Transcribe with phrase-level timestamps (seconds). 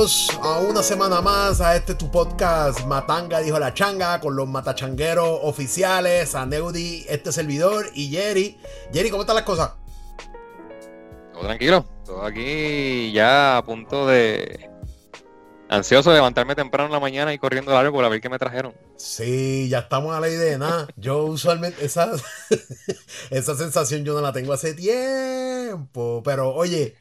[0.00, 4.48] bienvenidos a una semana más a este tu podcast Matanga, dijo la changa, con los
[4.48, 8.56] matachangueros oficiales, a Neudi, este servidor y Jerry.
[8.94, 9.72] Jerry, ¿cómo están las cosas?
[11.34, 14.70] Todo tranquilo, todo aquí ya a punto de
[15.68, 18.38] ansioso de levantarme temprano en la mañana y corriendo al árbol a ver qué me
[18.38, 18.72] trajeron.
[18.96, 20.88] Sí, ya estamos a la idea de nada.
[20.96, 22.10] Yo usualmente esa,
[23.30, 26.96] esa sensación yo no la tengo hace tiempo, pero oye,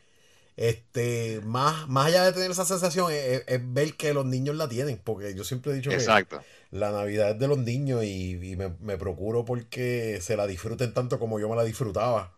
[0.60, 4.68] este, más, más allá de tener esa sensación, es, es ver que los niños la
[4.70, 6.40] tienen, porque yo siempre he dicho Exacto.
[6.72, 10.48] que la Navidad es de los niños y, y me, me procuro porque se la
[10.48, 12.36] disfruten tanto como yo me la disfrutaba.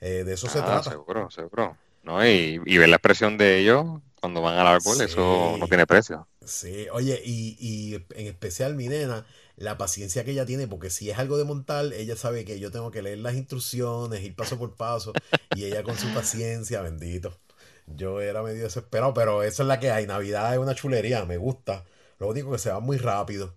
[0.00, 0.90] Eh, de eso se Ah, trata.
[0.90, 1.76] seguro, seguro.
[2.02, 2.26] ¿No?
[2.26, 3.84] Y, y ver la expresión de ellos
[4.20, 5.04] cuando van al árbol, Sí.
[5.04, 6.28] eso no tiene precio.
[6.46, 11.10] Sí, oye, y, y en especial mi nena, la paciencia que ella tiene, porque si
[11.10, 14.58] es algo de montar, ella sabe que yo tengo que leer las instrucciones, ir paso
[14.58, 15.16] por paso,
[15.50, 17.40] y ella con su paciencia, bendito.
[17.86, 20.06] Yo era medio desesperado, pero esa es la que hay.
[20.06, 21.84] Navidad es una chulería, me gusta.
[22.18, 23.56] Lo único que se va muy rápido.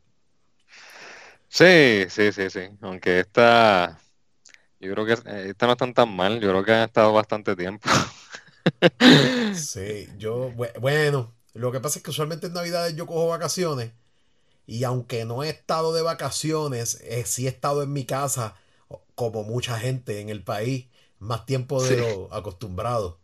[1.50, 2.59] Sí, sí, sí, sí.
[2.81, 4.00] Aunque esta,
[4.80, 6.42] yo creo que eh, esta no están tan mal.
[6.42, 7.89] Yo creo que han estado bastante tiempo.
[9.52, 13.94] Sí, yo, bue- bueno, lo que pasa es que usualmente en Navidades yo cojo vacaciones
[14.67, 18.55] y aunque no he estado de vacaciones, eh, sí he estado en mi casa,
[19.16, 20.88] como mucha gente en el país,
[21.20, 21.95] más tiempo de Sí.
[21.98, 23.20] lo acostumbrado.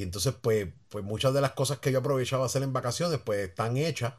[0.00, 3.40] Y entonces, pues, pues muchas de las cosas que yo aprovechaba hacer en vacaciones, pues
[3.48, 4.14] están hechas,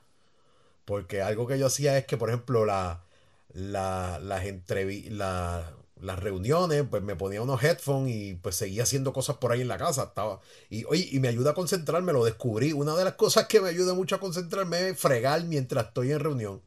[0.86, 3.04] porque algo que yo hacía es que, por ejemplo, la,
[3.54, 9.14] la, las entrevi- la- las reuniones, pues me ponía unos headphones y pues seguía haciendo
[9.14, 10.04] cosas por ahí en la casa.
[10.06, 12.74] Estaba, y, oye, y me ayuda a concentrarme, lo descubrí.
[12.74, 16.20] Una de las cosas que me ayuda mucho a concentrarme es fregar mientras estoy en
[16.20, 16.62] reunión.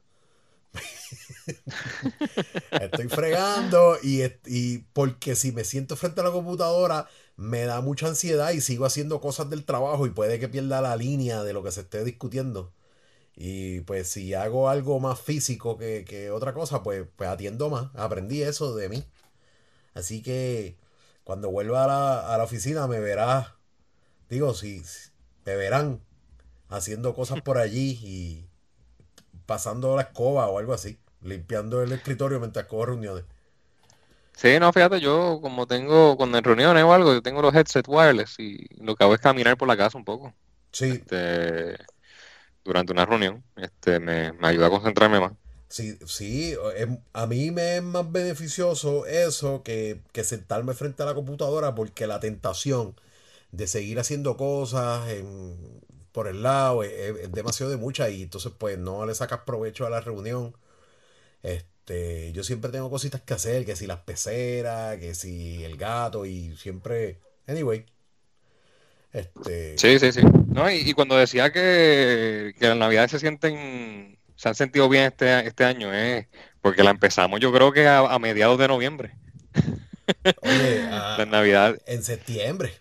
[2.78, 7.06] Estoy fregando y, y porque si me siento frente a la computadora
[7.37, 10.97] me da mucha ansiedad y sigo haciendo cosas del trabajo y puede que pierda la
[10.97, 12.72] línea de lo que se esté discutiendo.
[13.37, 17.91] Y pues si hago algo más físico que, que otra cosa, pues, pues atiendo más.
[17.97, 19.04] Aprendí eso de mí.
[19.94, 20.78] Así que
[21.25, 23.49] cuando vuelva a la, a la oficina me verás,
[24.31, 24.83] digo, si-
[25.47, 26.03] me verán
[26.69, 28.47] haciendo cosas por allí y
[29.47, 33.24] pasando la escoba o algo así, limpiando el escritorio mientras cojo reuniones.
[34.36, 37.86] Sí, no, fíjate, yo como tengo, cuando en reuniones o algo, yo tengo los headset
[37.88, 40.34] wireless y lo que hago es caminar por la casa un poco.
[40.72, 41.76] Sí, Este,
[42.64, 45.32] durante una reunión, este, me, me ayuda a concentrarme más.
[45.68, 51.06] sí, sí, em- a mí me es más beneficioso eso que, que sentarme frente a
[51.06, 52.96] la computadora porque la tentación
[53.52, 58.22] de seguir haciendo cosas en- por el lado es, es- es demasiado de mucha y
[58.24, 60.56] entonces pues no le sacas provecho a la reunión.
[61.44, 66.27] Este, yo siempre tengo cositas que hacer, que si las peceras, que si el gato
[66.27, 67.87] y siempre, anyway,
[69.12, 70.22] este, Sí, sí, sí.
[70.53, 75.04] No, y, y cuando decía que, que las navidades se sienten, se han sentido bien
[75.04, 76.27] este, este año, es
[76.60, 79.15] porque la empezamos yo creo que a, a mediados de noviembre.
[80.41, 82.72] oye, a- Las navidades, en septiembre.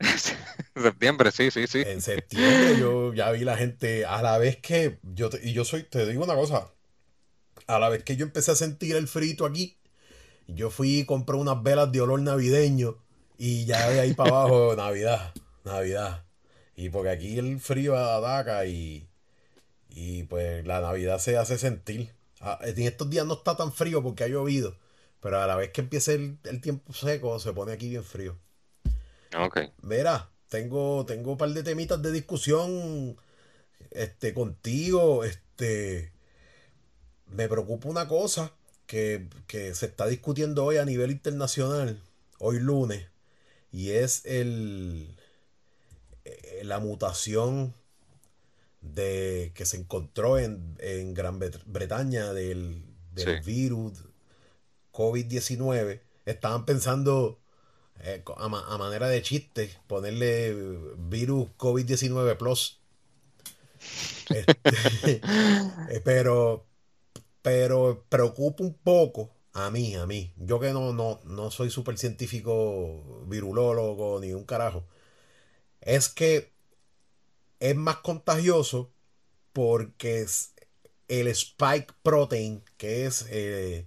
[0.76, 1.84] septiembre, sí, sí, sí.
[1.84, 5.82] En septiembre yo ya vi la gente, a la vez que yo, y yo soy,
[5.84, 6.72] te digo una cosa,
[7.76, 9.76] a la vez que yo empecé a sentir el frito aquí,
[10.48, 12.98] yo fui y compré unas velas de olor navideño
[13.38, 15.34] y ya de ahí para abajo, Navidad,
[15.64, 16.24] Navidad.
[16.76, 19.08] Y porque aquí el frío ataca y,
[19.90, 22.12] y pues la Navidad se hace sentir.
[22.40, 24.76] Ah, En estos días no está tan frío porque ha llovido,
[25.20, 28.38] pero a la vez que empiece el, el tiempo seco se pone aquí bien frío.
[29.34, 29.72] Ok.
[29.82, 33.16] Mira, tengo, tengo un par de temitas de discusión
[33.90, 35.24] este, contigo.
[35.24, 36.11] Este,
[37.34, 38.52] me preocupa una cosa
[38.86, 42.00] que, que se está discutiendo hoy a nivel internacional,
[42.38, 43.06] hoy lunes,
[43.72, 45.16] y es el,
[46.24, 47.74] eh, la mutación
[48.80, 52.82] de que se encontró en, en Gran Bret- Bretaña del,
[53.14, 53.44] del Sí.
[53.44, 53.92] virus
[54.92, 56.00] COVID-19.
[56.26, 57.38] Estaban pensando
[58.00, 60.54] eh, a, ma- a manera de chiste, ponerle
[60.98, 62.78] virus COVID-19 Plus.
[64.30, 65.20] Este,
[65.90, 66.64] eh, pero,
[67.42, 70.32] pero preocupa un poco a mí, a mí.
[70.38, 74.86] Yo que no, no, no soy súper científico, virulólogo, ni un carajo.
[75.80, 76.52] Es que
[77.60, 78.92] es más contagioso
[79.52, 80.54] porque es
[81.08, 83.86] el spike protein, que es eh,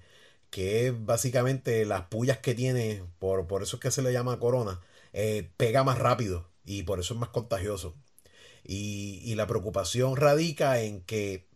[0.50, 4.40] que es básicamente las pullas que tiene, por, por eso es que se le llama
[4.40, 4.81] corona,
[5.13, 7.96] eh, pega más rápido y por eso es más contagioso.
[8.63, 11.48] Y, y la preocupación radica en que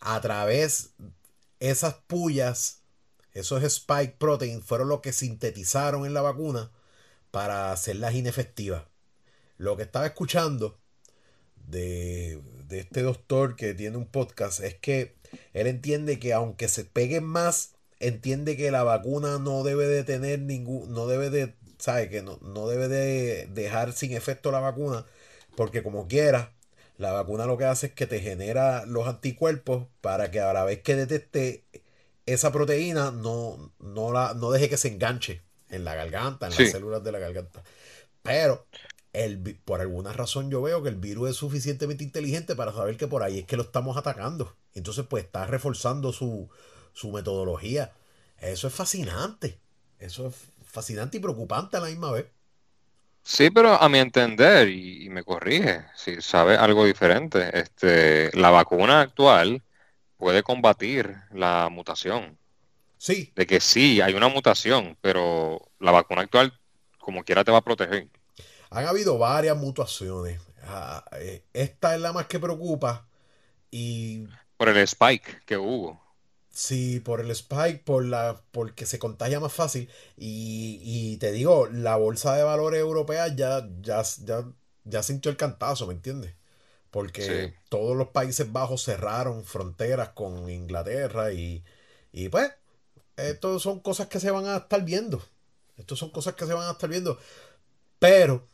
[0.00, 0.94] a través
[1.60, 2.82] esas pullas,
[3.32, 6.70] esos spike protein, fueron los que sintetizaron en la vacuna
[7.30, 8.84] para hacerlas inefectivas.
[9.56, 10.78] Lo que estaba escuchando
[11.66, 15.16] de, de este doctor que tiene un podcast es que
[15.52, 20.40] él entiende que aunque se peguen más, entiende que la vacuna no debe de tener
[20.40, 25.04] ningún, no debe de, sabe que no, no debe de dejar sin efecto la vacuna,
[25.56, 26.52] porque como quiera,
[26.98, 30.64] la vacuna lo que hace es que te genera los anticuerpos para que a la
[30.64, 31.64] vez que detecte
[32.26, 36.70] esa proteína no, no, la, no deje que se enganche en la garganta, en las
[36.70, 37.62] células de la garganta.
[38.22, 38.66] Pero
[39.12, 43.08] el, por alguna razón yo veo que el virus es suficientemente inteligente para saber que
[43.08, 44.56] por ahí es que lo estamos atacando.
[44.74, 46.50] Entonces pues está reforzando su,
[46.92, 47.92] su metodología.
[48.38, 49.60] Eso es fascinante.
[49.98, 50.34] Eso es
[50.64, 52.26] fascinante y preocupante a la misma vez.
[53.28, 59.02] Sí, pero a mi entender, y, me corrige si sabe algo diferente, este, la vacuna
[59.02, 59.62] actual
[60.16, 62.38] puede combatir la mutación.
[62.96, 63.30] Sí.
[63.36, 66.58] De que sí, hay una mutación, pero la vacuna actual,
[66.98, 68.08] como quiera, te va a proteger.
[68.70, 70.40] Han habido varias mutaciones.
[70.64, 73.06] Ah, eh, esta es la más que preocupa.
[73.70, 74.26] Y.
[74.56, 76.02] Por el spike que hubo.
[76.58, 79.88] Sí, por el spike, por la, porque se contagia más fácil.
[80.16, 84.44] Y, te digo, la bolsa de valores europea ya, ya, ya,
[84.84, 86.34] ya sintió el cantazo, ¿me entiendes?
[86.90, 91.62] Porque todos los Países Bajos cerraron fronteras con Inglaterra y,
[92.12, 92.50] y pues,
[93.16, 95.22] esto son cosas que se van a estar viendo.
[95.76, 97.18] Esto son cosas que se van a estar viendo.
[98.00, 98.48] Pero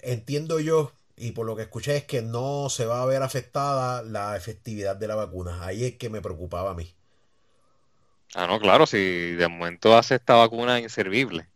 [0.00, 4.02] entiendo yo, y por lo que escuché, es que no se va a ver afectada
[4.02, 5.64] la efectividad de la vacuna.
[5.64, 6.97] Ahí es que me preocupaba a mí.
[8.34, 11.48] Ah, no, claro, si de momento hace esta vacuna inservible,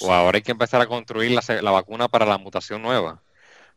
[0.00, 3.22] o ahora hay que empezar a construir la, vacuna para la mutación nueva,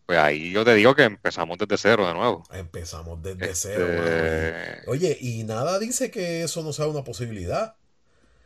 [0.05, 2.43] pues ahí yo te digo que empezamos desde cero de nuevo.
[2.51, 3.85] Empezamos desde cero.
[3.85, 7.75] Este Oye, y nada dice que eso no sea una posibilidad.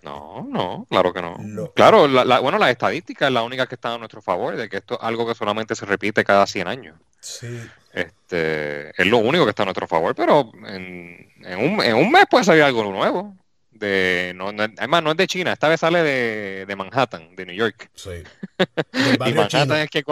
[0.02, 1.38] No, no, claro que no.
[1.76, 4.78] Claro, la, bueno, las estadísticas es la única que está a nuestro favor, de que
[4.78, 6.98] esto es algo que solamente se repite cada 100 años.
[7.20, 7.60] Sí.
[7.92, 12.26] Este, es lo único que está a nuestro favor, pero en, un, en un mes
[12.30, 13.36] puede salir algo nuevo
[13.80, 17.56] de no, además no es de China, esta vez sale de, de Manhattan, de New
[17.56, 17.90] York.
[17.96, 18.24] Sí.
[18.94, 20.04] y Manhattan es que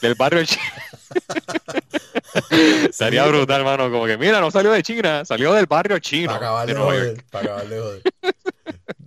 [0.00, 0.62] del barrio chino.
[2.92, 6.28] Sería brutal, hermano, como que mira, no salió de China, salió del barrio chino.
[6.28, 8.02] Para acabar de, joder, para acabar de joder.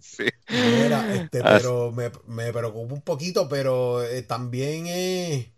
[0.02, 0.26] sí.
[0.50, 5.54] Mira, este, pero me, me preocupa un poquito, pero eh, también eh,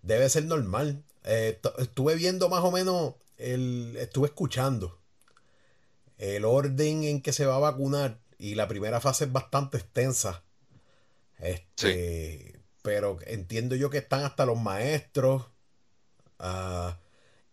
[0.00, 1.02] debe ser normal.
[1.24, 5.01] Eh, estuve viendo más o menos, el, estuve escuchando
[6.22, 10.44] el orden en que se va a vacunar y la primera fase es bastante extensa.
[11.40, 15.46] Este, Pero entiendo yo que están hasta los maestros.
[16.38, 16.96] Ah,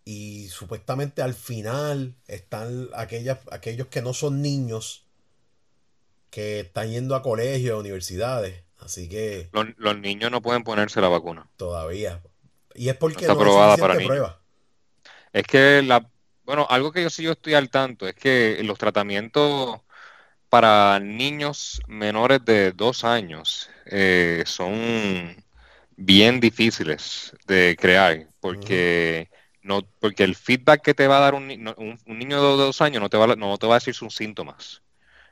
[0.06, 5.08] y supuestamente al final están aquellas, aquellos que no son niños
[6.30, 8.64] que están yendo a colegios, a universidades.
[8.78, 9.50] Así que.
[9.78, 11.50] Los, niños no pueden ponerse la vacuna.
[11.58, 12.22] Todavía.
[12.76, 14.42] Y es porque no, está para prueba.
[15.34, 16.08] Es que la,
[16.50, 19.82] bueno, algo que yo sí yo estoy al tanto es que los tratamientos
[20.50, 25.46] para niños menores de dos años eh, son
[25.96, 29.30] bien difíciles de crear porque
[29.62, 33.10] no porque el feedback que te va a dar un, niño de dos años no
[33.12, 34.82] te va, no te va a decir sus síntomas.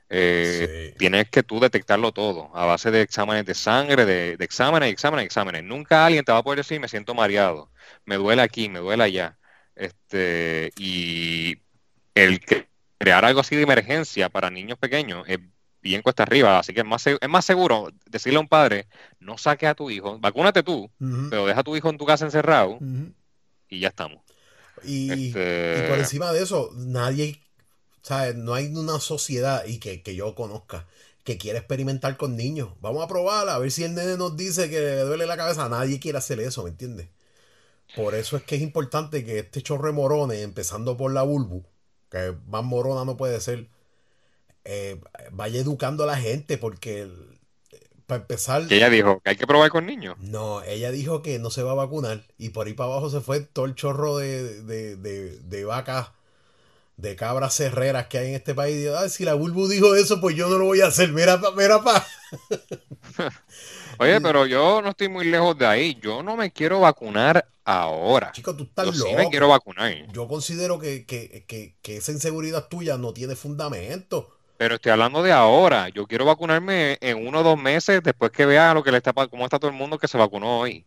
[0.10, 4.92] Eh, tienes que tú detectarlo todo a base de exámenes de sangre, de, de exámenes,
[4.92, 5.64] exámenes, exámenes.
[5.64, 7.72] Nunca alguien te va a poder decir me siento mareado,
[8.06, 9.40] me duele aquí, me duele allá.
[9.78, 11.58] Este, y
[12.16, 12.42] el
[12.98, 15.40] crear algo así de emergencia para niños pequeños es
[15.82, 18.88] bien cuesta arriba, así que es más, es más seguro decirle a un padre,
[19.20, 20.90] no saques a tu hijo, vacúnate tú,
[21.30, 22.80] pero deja a tu hijo en tu casa encerrado
[23.70, 24.22] y ya estamos.
[24.84, 27.40] Y, este y, por encima de eso, nadie,
[28.02, 28.36] ¿sabes?
[28.36, 30.86] No hay una sociedad y que, que yo conozca
[31.24, 32.70] que quiera experimentar con niños.
[32.80, 35.68] Vamos a probar a ver si el nene nos dice que le duele la cabeza.
[35.68, 37.10] Nadie quiere hacer eso, ¿me entiendes?
[37.94, 41.64] Por eso es que es importante que este chorre morone, empezando por la Bulbu,
[42.10, 43.70] que más morona no puede ser,
[44.66, 45.00] eh,
[45.32, 47.10] vaya educando a la gente, porque
[48.08, 48.64] para empezar.
[48.70, 50.18] ella dijo que hay que probar con niños.
[50.18, 53.22] No, ella dijo que no se va a vacunar, y por ahí para abajo se
[53.22, 56.10] fue todo el chorro de, de, de, de vacas,
[56.98, 58.90] de cabras cerreras que hay en este país.
[59.06, 61.12] Y si la Bulbu dijo eso, pues yo no lo voy a hacer.
[61.14, 62.06] Mira, mira, pa.
[64.00, 66.00] Oye, pero yo no estoy muy lejos de ahí.
[66.02, 68.32] Yo no me quiero vacunar ahora.
[68.32, 69.94] Chico, tú estás yo Sí me quiero vacunar.
[70.14, 74.34] Yo considero que, esa inseguridad tuya no tiene fundamento.
[74.58, 75.90] Pero estoy hablando de ahora.
[75.90, 79.14] Yo quiero vacunarme en uno o dos meses después que vea lo que le está
[79.14, 80.86] cómo está todo el mundo que se vacunó hoy.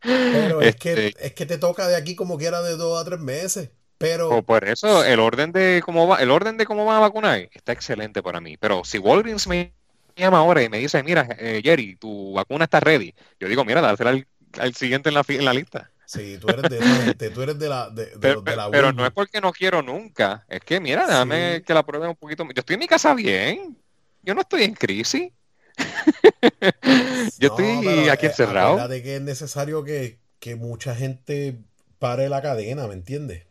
[0.00, 3.04] Pero es, que, este es que te toca de aquí como quiera de dos a
[3.04, 3.70] tres meses.
[3.98, 7.00] Pero pues por eso el orden de cómo va, el orden de cómo van a
[7.00, 8.56] vacunar está excelente para mí.
[8.56, 9.74] Pero si Walgreens me
[10.16, 13.80] llama ahora y me dice, mira, eh, Jerry, tu vacuna está ready, yo digo, mira,
[13.80, 14.26] dásela al,
[14.58, 15.90] al siguiente en la, en la lista.
[16.06, 18.92] Sí, tú eres de esa gente, tú eres de la, de, pero, de la pero
[18.92, 22.44] no es porque no quiero nunca, es que mira, déjame que la prueben un poquito.
[22.44, 23.78] Yo estoy en mi casa bien,
[24.22, 25.32] yo no estoy en crisis.
[27.38, 28.88] yo estoy aquí eh, encerrado.
[28.88, 31.58] de que es necesario que, que mucha gente
[31.98, 33.46] pare la cadena, ¿me entiendes?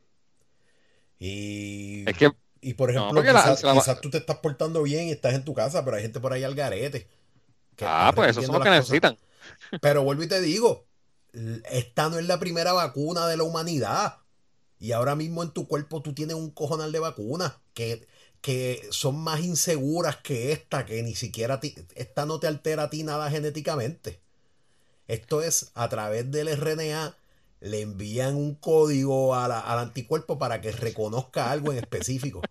[1.18, 2.32] Y, es que,
[2.62, 5.98] y por ejemplo, quizás, tú te estás portando bien y estás en tu casa, pero
[5.98, 7.08] hay gente por ahí al garete.
[7.80, 9.18] Ah, pues eso son los que necesitan.
[9.82, 10.86] Pero vuelvo y te digo,
[11.34, 14.18] esta no es la primera vacuna de la humanidad.
[14.80, 18.08] Y ahora mismo en tu cuerpo tú tienes un cojonal de vacunas que,
[18.42, 21.60] que son más inseguras que esta, que ni siquiera
[21.96, 24.20] esta no te altera a ti nada genéticamente.
[25.08, 27.16] Esto es a través del RNA,
[27.60, 32.42] le envían un código al anticuerpo para que reconozca algo en específico.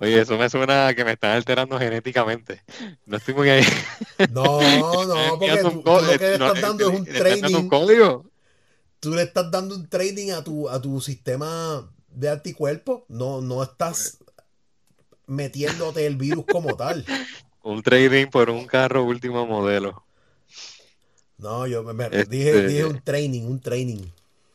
[0.00, 2.62] Oye, eso me suena a que me están alterando genéticamente.
[3.06, 3.64] No estoy muy ahí.
[4.30, 4.60] No,
[5.06, 7.54] no, porque tú, lo que le estás dando es un training.
[7.54, 8.24] Un código.
[9.00, 13.02] Tú le estás dando un training a tu, a tu sistema de anticuerpos.
[13.08, 14.18] No, no estás
[15.26, 17.04] metiéndote el virus como tal.
[17.62, 20.04] Un trading por un carro último modelo.
[21.38, 24.02] No, yo me, dije, este dije un training, un training.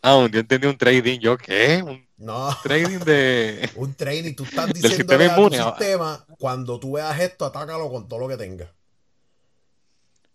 [0.03, 1.19] Ah, yo entendí un trading.
[1.19, 1.84] ¿Yo qué?
[1.84, 2.56] Un no.
[2.64, 3.70] Trading de.
[3.76, 4.36] Un training.
[4.36, 8.38] Tú estás diciendo a tu sistema, cuando tú veas esto, atácalo con todo lo que
[8.38, 8.72] tenga.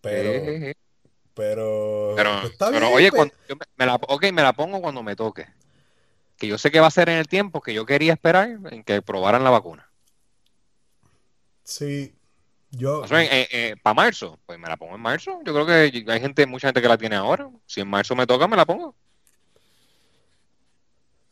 [0.00, 0.74] Pero.
[1.34, 2.12] Pero.
[2.16, 3.18] Pero, pues está bien, oye, pues.
[3.18, 5.46] cuando yo me, la, ok, me la pongo cuando me toque.
[6.36, 8.82] Que yo sé que va a ser en el tiempo que yo quería esperar en
[8.82, 9.90] que probaran la vacuna.
[11.64, 12.14] Sí.
[12.70, 13.04] Yo.
[13.04, 15.40] Eh, eh, para marzo, pues me la pongo en marzo.
[15.44, 17.48] Yo creo que hay gente, mucha gente que la tiene ahora.
[17.66, 18.96] Si en marzo me toca, me la pongo.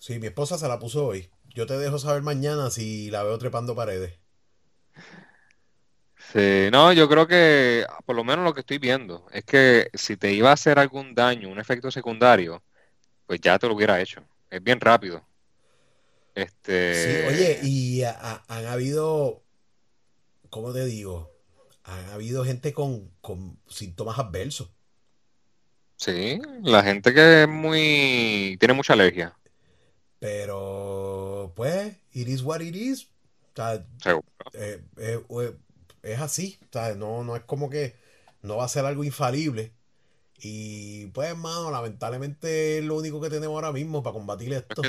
[0.03, 1.31] Sí, mi esposa se la puso hoy.
[1.55, 4.19] Yo te dejo saber mañana si la veo trepando paredes.
[6.33, 10.17] Sí, no, yo creo que por lo menos lo que estoy viendo es que si
[10.17, 12.65] te iba a hacer algún daño, un efecto secundario,
[13.29, 14.25] pues ya te lo hubiera hecho.
[14.51, 15.25] Es bien rápido.
[16.35, 16.95] Este...
[16.95, 19.45] Sí, oye, y han habido,
[20.51, 21.31] ¿cómo te digo?
[21.85, 24.69] Han habido gente con, con síntomas adversos.
[25.97, 29.37] Sí, la gente que es muy, tiene mucha alergia.
[30.23, 33.09] Pero, pues, it is what it is.
[34.55, 35.57] Eh, eh, eh,
[36.05, 36.61] es así.
[36.97, 37.97] No, no es como que
[38.43, 39.73] no va a ser algo infalible.
[40.39, 44.83] Y pues, hermano, lamentablemente es lo único que tenemos ahora mismo para combatir esto.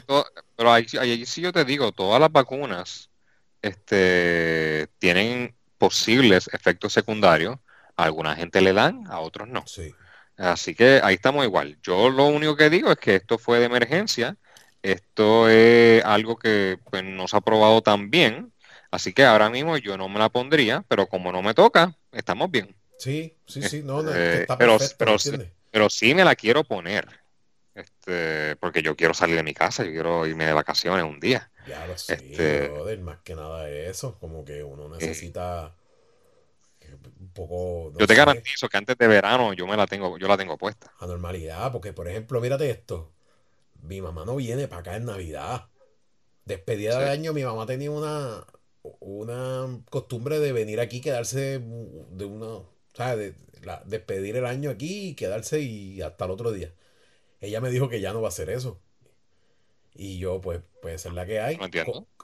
[0.56, 0.86] pero ahí,
[1.26, 3.10] sí yo te digo, todas las vacunas
[3.64, 7.58] este, tienen posibles efectos secundarios.
[7.98, 9.66] A alguna gente le dan, a otros no.
[9.66, 9.96] Sí.
[10.38, 11.80] Así que ahí estamos igual.
[11.82, 14.38] Yo lo único que digo es que esto fue de emergencia
[14.84, 18.54] esto es algo que pues, no se ha probado tan bien,
[18.92, 22.52] así que ahora mismo yo no me la pondría, pero como no me toca, estamos
[22.52, 22.76] bien.
[22.98, 25.16] Sí, sí, sí, no, no está pero, pero,
[25.72, 27.08] pero, sí me la quiero poner,
[27.74, 31.50] este, porque yo quiero salir de mi casa, yo quiero irme de vacaciones un día.
[31.66, 35.76] Ya lo sé, este, más que nada eso, como que uno necesita
[37.20, 37.94] un poco.
[37.98, 40.92] yo te garantizo que antes de verano yo me la tengo, yo la tengo puesta.
[41.00, 43.14] A normalidad, porque por ejemplo, mírate esto
[43.84, 45.68] mi mamá no viene para acá en Navidad.
[46.46, 48.46] Despedida de año, mi mamá tenía una,
[49.00, 52.64] una costumbre de venir aquí, quedarse de una,
[52.94, 53.34] ¿sabes?
[53.34, 53.44] De,
[53.86, 56.74] despedir el año aquí y quedarse y hasta el otro día.
[57.40, 58.82] Ella me dijo que ya no va a hacer eso.
[59.96, 61.58] Y yo, pues, puede ser la que hay.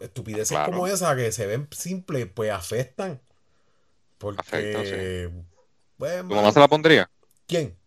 [0.02, 3.22] Estupideces como esa que se ven simples, pues afectan.
[4.18, 5.30] Porque.
[5.98, 7.10] Pues, ¿Tu mamá se la pondría?
[7.48, 7.79] ¿Quién?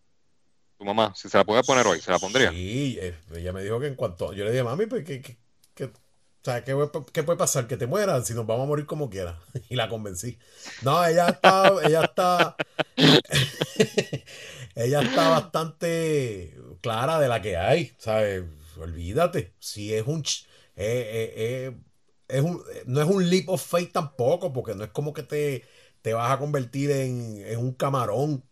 [0.85, 2.51] Mamá, si se la puede poner hoy, ¿se la pondría?
[2.51, 4.33] Sí, eh, ella me dijo que en cuanto.
[4.33, 5.23] Yo le dije, mami, pues que.
[5.23, 7.67] ¿qué, puede pasar?
[7.67, 9.39] Que te mueras si nos vamos a morir como quiera.
[9.69, 10.39] Y la convencí.
[10.83, 11.73] No, ella está.
[11.85, 12.57] ella está.
[14.75, 17.93] ella está bastante clara de la que hay.
[17.99, 18.45] ¿Sabes?
[18.79, 19.55] Olvídate.
[19.59, 20.23] Si es un.
[20.77, 21.77] Eh, eh,
[22.29, 25.65] es un no es un leap of faith tampoco, porque no es como que te,
[26.01, 28.45] te vas a convertir en, en un camarón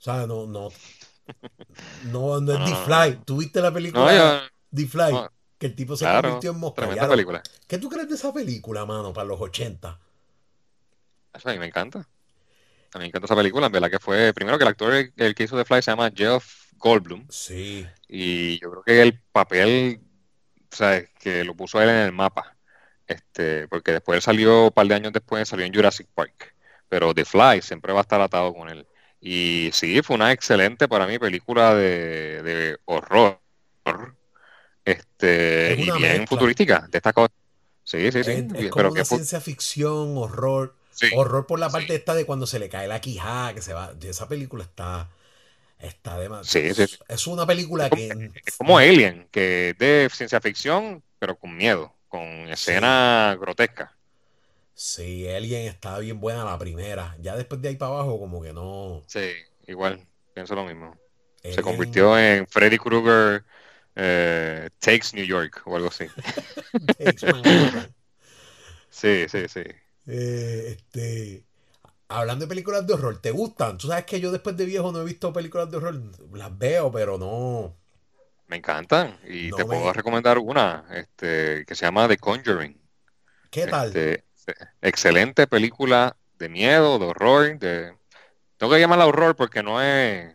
[0.00, 0.70] o sea, no, no.
[2.06, 3.24] No, no es The Fly.
[3.24, 5.12] ¿Tuviste la película The Fly?
[5.58, 6.88] que el tipo se convirtió en mosca.
[6.88, 7.42] película.
[7.68, 10.00] ¿Qué tú crees de esa película, mano, para los 80?
[11.34, 11.98] Eso a mí me encanta.
[11.98, 15.34] A mí me encanta esa película, en verdad que fue, primero que el actor el
[15.34, 17.26] que hizo The Fly se llama Jeff Goldblum.
[17.28, 17.86] Sí.
[18.08, 20.00] Y yo creo que el papel,
[20.72, 22.56] o sea, que lo puso él en el mapa.
[23.06, 26.54] Este, porque después salió, un par de años después, salió en Jurassic Park.
[26.88, 28.86] Pero The Fly siempre va a estar atado con él.
[29.20, 33.38] Y sí, fue una excelente para mí película de, de horror.
[34.84, 37.32] Este, y bien futurística de esta cosa.
[37.84, 38.46] Sí, sí, sí.
[38.54, 40.74] Es, como una ciencia ficción, horror.
[41.14, 43.92] horror por la parte esta de cuando se le cae la quijada, que se va.
[44.02, 45.10] Esa película está.
[45.78, 46.46] Está de más.
[46.46, 46.84] Sí, sí.
[47.08, 48.30] Es una película que.
[48.44, 53.96] Es como Alien, que es de ciencia ficción, pero con miedo, con escena grotesca.
[54.82, 57.14] Sí, Alien estaba bien buena la primera.
[57.20, 59.04] Ya después de ahí para abajo, como que no.
[59.08, 59.30] Sí,
[59.66, 60.00] igual,
[60.32, 60.96] pienso lo mismo.
[61.42, 63.44] Se convirtió en Freddy Krueger
[63.94, 66.06] eh, Takes New York o algo así.
[68.88, 69.64] sí, sí, sí.
[70.06, 71.44] Eh, este,
[72.08, 73.76] hablando de películas de horror, ¿te gustan?
[73.76, 76.00] Tú sabes que yo después de viejo no he visto películas de horror.
[76.32, 77.76] Las veo, pero no.
[78.46, 79.18] Me encantan.
[79.28, 82.80] Y te puedo recomendar una este, que se llama The Conjuring.
[83.50, 83.88] ¿Qué tal?
[83.88, 84.29] Este,
[84.80, 87.58] excelente película de miedo, de horror.
[87.58, 87.94] De...
[88.56, 90.34] Tengo que llamarla horror porque no es,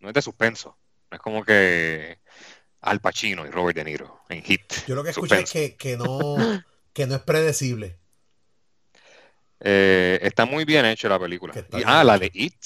[0.00, 0.76] no es de suspenso.
[1.10, 2.18] No es como que
[2.80, 4.86] Al Pacino y Robert De Niro en Hit.
[4.86, 6.36] Yo lo que escuché es que, no,
[6.92, 7.98] que no es predecible.
[9.60, 11.54] Eh, está muy bien hecha la película.
[11.84, 12.56] ah, la de It,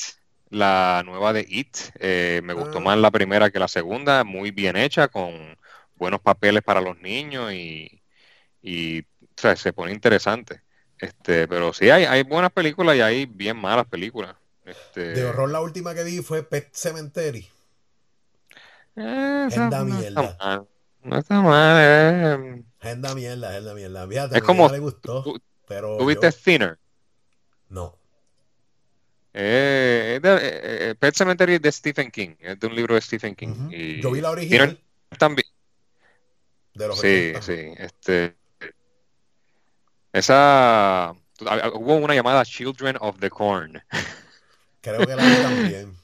[0.48, 2.82] la nueva de It, eh, me gustó ah.
[2.82, 5.58] más la primera que la segunda, muy bien hecha, con
[5.96, 8.02] buenos papeles para los niños y,
[8.62, 9.04] y
[9.36, 10.62] se pone interesante.
[10.98, 14.34] Este, pero sí, hay, hay buenas películas y hay bien malas películas.
[14.64, 15.12] Este...
[15.12, 17.48] De horror la última que vi fue Pet Cemetery.
[18.96, 20.66] Eh, Genda mierda.
[21.02, 22.64] No está mal, eh.
[22.80, 24.08] Genda mierda, Genda mierda.
[24.08, 24.68] Fíjate, es como.
[24.68, 25.22] Le gustó,
[25.68, 26.78] pero ¿Tuviste Thinner?
[27.68, 27.96] No.
[29.38, 30.40] Eh, de, eh,
[30.90, 33.68] eh, Pet Cemetery es de Stephen King, es de un libro de Stephen King.
[33.70, 34.80] y Yo vi la original.
[35.18, 35.46] También.
[36.74, 37.74] De los sí, sí.
[37.76, 38.34] Este,
[40.18, 41.12] esa.
[41.74, 43.82] Hubo una llamada Children of the Corn.
[44.80, 45.96] Creo que la vi también.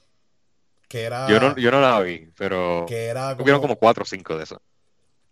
[0.89, 2.85] Que era, yo, no, yo no la vi, pero.
[2.87, 4.59] Que era como, como cuatro o cinco de esas.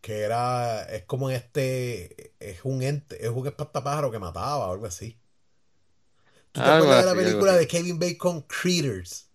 [0.00, 0.82] Que era.
[0.84, 2.32] Es como en este.
[2.40, 3.22] Es un ente.
[3.24, 5.18] Es un espantapájaro que mataba o algo así.
[6.52, 9.28] ¿Tú te acuerdas de la película de Kevin Bacon, Critters?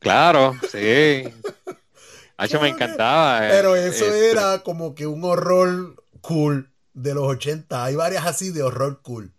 [0.00, 1.24] Claro, sí.
[2.36, 3.46] Hacho me encantaba.
[3.46, 7.84] Eh, Pero eso este era como que un horror cool de los 80.
[7.84, 9.32] Hay varias así de horror cool.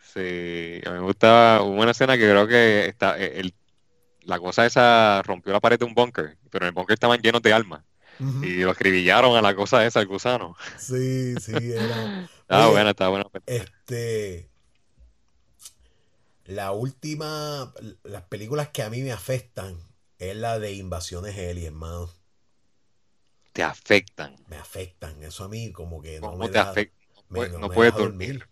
[0.00, 1.62] Sí, a mí me gustaba.
[1.62, 3.54] Una escena que creo que está, eh, el,
[4.22, 7.42] la cosa esa rompió la pared de un búnker, pero en el búnker estaban llenos
[7.42, 7.84] de almas.
[8.42, 10.56] Y lo escribillaron a la cosa esa, al gusano.
[10.76, 12.28] Sí, sí, era.
[12.40, 13.26] estaba buena, estaba buena.
[13.46, 14.48] Este
[16.48, 17.74] la última,
[18.04, 19.78] las películas que a mí me afectan
[20.18, 22.10] es la de Invasiones Alien, hermano.
[23.52, 24.36] Te afectan.
[24.48, 25.22] Me afectan.
[25.22, 26.96] Eso a mí como que no me te afecta?
[27.30, 28.48] no, puedes dormir.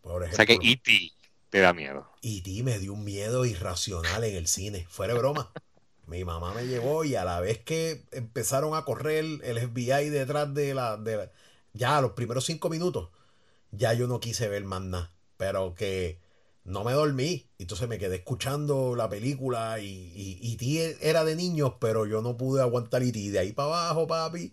[0.00, 1.12] Por ejemplo, o sea que E.T.
[1.50, 2.10] te da miedo.
[2.22, 2.62] E.T.
[2.62, 4.86] me dio un miedo irracional en el cine.
[4.88, 5.52] Fuera de broma.
[6.06, 10.52] Mi mamá me llevó y a la vez que empezaron a correr el FBI detrás
[10.52, 10.96] de la...
[10.96, 11.30] De
[11.72, 13.10] ya los primeros cinco minutos,
[13.70, 15.12] ya yo no quise ver más nada.
[15.36, 16.18] Pero que
[16.70, 17.46] no me dormí.
[17.58, 22.62] Entonces me quedé escuchando la película y, y, era de niños, pero yo no pude
[22.62, 24.52] aguantar y De ahí para abajo, papi,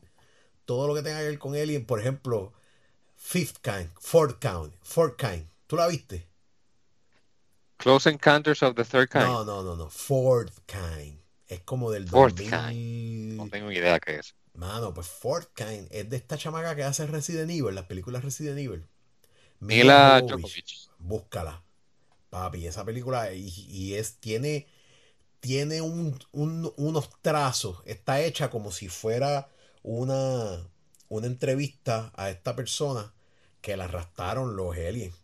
[0.65, 2.53] todo lo que tenga que ver con Alien, por ejemplo,
[3.15, 5.47] Fifth Kind, Fourth Kind, Fourth Kind.
[5.67, 6.27] ¿Tú la viste?
[7.77, 9.23] Close Encounters of the Third Kind.
[9.23, 9.89] No, no, no, no.
[9.89, 11.19] Fourth Kind.
[11.47, 13.34] Es como del Fourth Kind.
[13.38, 14.36] No tengo idea qué es.
[14.53, 18.58] Mano, pues Fourth Kind es de esta chamaca que hace Resident Evil, las películas Resident
[18.58, 18.88] Evil.
[19.60, 20.89] Mila Jovovich.
[20.97, 21.63] Búscala.
[22.29, 24.67] Papi, esa película y, es, tiene,
[25.39, 29.49] tiene unos trazos, está hecha como si fuera
[29.83, 30.69] una,
[31.09, 33.13] una entrevista a esta persona
[33.61, 35.15] que la arrastraron los aliens.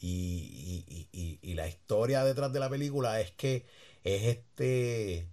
[0.00, 3.66] Y, y, la historia detrás de la película es que
[4.02, 5.28] es este,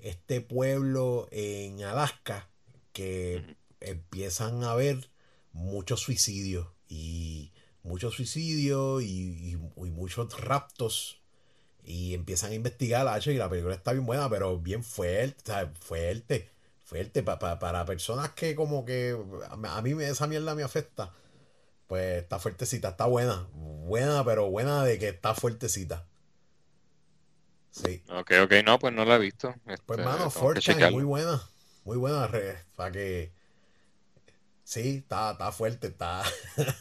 [0.00, 2.48] este pueblo en Alaska
[2.92, 5.10] que empiezan a ver
[5.52, 7.52] muchos suicidios y
[7.88, 11.20] muchos suicidios y, muchos raptos.
[11.84, 15.52] Y empiezan a investigar la H y la película está bien buena, pero bien fuerte,
[15.80, 16.50] fuerte,
[16.84, 17.22] fuerte.
[17.22, 19.16] para personas que como que
[19.48, 21.12] a mí esa mierda me afecta,
[21.86, 23.48] pues está fuertecita, está buena.
[23.54, 26.06] Buena, pero buena de que está fuertecita.
[27.70, 28.02] Sí.
[28.10, 29.54] Ok, ok, no, pues no la he visto.
[29.86, 31.42] pues mano, Fortune, muy buena.
[31.84, 32.28] Muy buena,
[32.76, 33.32] para que
[34.68, 36.22] Sí, está, está fuerte, está.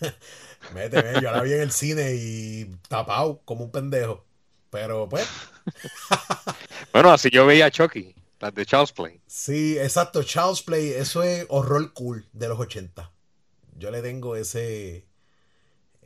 [0.73, 4.25] Méteme, yo la vi en el cine y tapado como un pendejo.
[4.69, 5.25] Pero pues.
[6.91, 9.21] bueno, así yo veía a Chucky, las de Charles Play.
[9.25, 13.09] Sí, exacto, Charles Play, eso es horror cool de los 80.
[13.77, 15.07] yo le tengo ese,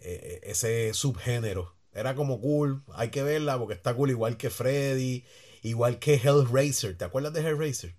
[0.01, 1.75] eh, ese subgénero.
[1.95, 5.25] Era como cool, hay que verla porque está cool igual que Freddy,
[5.63, 6.95] igual que Hellraiser.
[6.95, 7.95] ¿Te acuerdas de Hellraiser?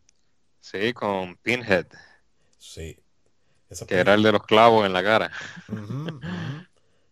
[0.60, 1.88] Sí, con Pinhead.
[2.58, 3.01] Sí.
[3.86, 5.30] Que era el de los clavos en la cara.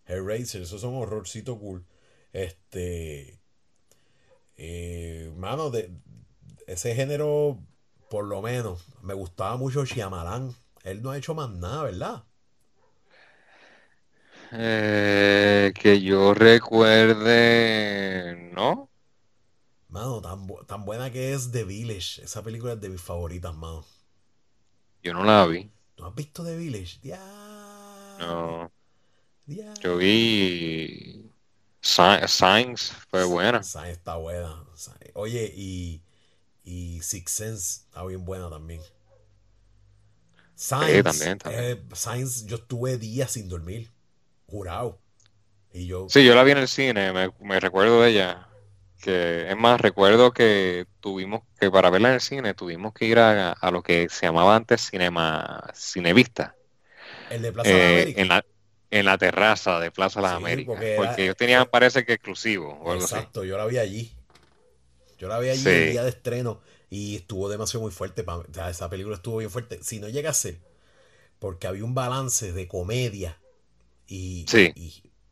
[0.07, 1.85] Hellraiser, esos son horrorcitos cool.
[2.33, 3.41] Este.
[4.57, 5.91] Eh, mano, de
[6.67, 7.59] ese género,
[8.09, 10.55] por lo menos, me gustaba mucho Shyamalan.
[10.83, 12.25] Él no ha hecho más nada, ¿verdad?
[14.53, 18.91] Eh, que yo recuerde, ¿no?
[19.89, 22.23] Mano, tan, tan buena que es The Village.
[22.23, 23.85] Esa película es de mis favoritas, mano.
[25.03, 25.71] Yo no la vi.
[26.01, 26.99] ¿No has visto The Village?
[28.19, 28.73] No.
[29.83, 31.31] Yo vi
[31.83, 33.63] Science, fue buena.
[33.63, 34.65] Science está buena.
[35.15, 36.03] Oye, y,
[36.65, 38.81] y Six Sense está bien buena también.
[40.55, 43.91] Science, también, eh, Science, yo estuve días sin dormir,
[44.47, 45.01] jurado.
[45.73, 46.07] Y yo...
[46.11, 48.47] Sí, yo la vi en el cine, me, recuerdo de ella.
[49.03, 53.19] Que es más, recuerdo que tuvimos que para verla en el cine tuvimos que ir
[53.19, 56.55] a, lo que se llamaba antes Cinema Cinevista.
[57.31, 58.21] El de Plaza eh, América.
[58.21, 58.45] En la,
[58.91, 60.79] en la terraza de Plaza de las Américas.
[60.97, 64.13] Porque, ellos tenían, parece que exclusivo o algo Exacto, yo la vi allí.
[65.19, 66.61] Yo la vi allí el día de estreno
[66.91, 68.25] y estuvo demasiado muy fuerte.
[68.69, 69.79] esa película estuvo bien fuerte.
[69.83, 70.59] Si no llega a ser,
[71.39, 73.39] porque había un balance de comedia.
[74.09, 74.45] Y,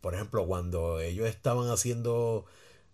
[0.01, 2.47] por ejemplo, cuando ellos estaban haciendo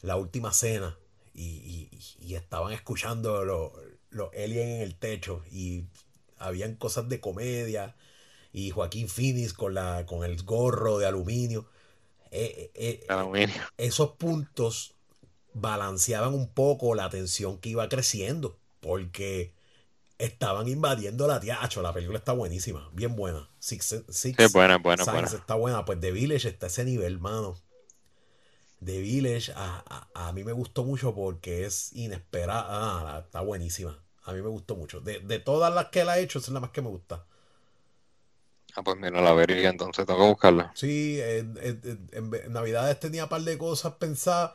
[0.05, 0.99] la última cena
[1.35, 1.89] y,
[2.35, 3.73] estaban escuchando los,
[4.11, 5.85] los aliens en el techo y
[6.39, 7.97] habían cosas de comedia
[8.53, 11.69] y Joaquín Phoenix con, la, con el gorro de aluminio.
[12.31, 14.95] Eh, eh, eh, esos puntos
[15.55, 19.55] balanceaban un poco la tensión que iba creciendo porque
[20.19, 21.81] estaban invadiendo la tiacho.
[21.81, 23.49] La película está buenísima, bien buena.
[23.59, 25.29] Six, Six buena, buena, buena.
[25.29, 25.85] Está buena.
[25.85, 27.57] Pues The Village está a ese nivel, mano.
[28.85, 32.67] The Village a, a, mí me gustó mucho porque es inesperada.
[32.69, 33.99] Ah, está buenísima.
[34.25, 35.01] A mí me gustó mucho.
[35.01, 37.25] De, de todas las que él ha hecho, esa es la más que me gusta.
[38.77, 40.73] Ah, pues mira, la vería, entonces tengo que buscarla.
[40.75, 41.55] Sí, en,
[42.51, 44.53] Navidades tenía un par de cosas pensadas,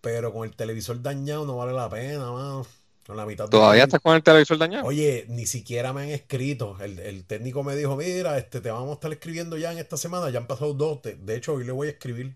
[0.00, 2.66] pero con el televisor dañado no vale la pena, mano.
[3.08, 4.86] la mitad ¿Todavía estás con el televisor dañado?
[4.86, 6.78] Oye, ni siquiera me han escrito.
[6.80, 10.30] El, técnico me dijo, mira, este, te vamos a estar escribiendo ya en esta semana.
[10.30, 11.00] Ya han pasado dos.
[11.02, 12.34] de hecho, hoy le voy a escribir.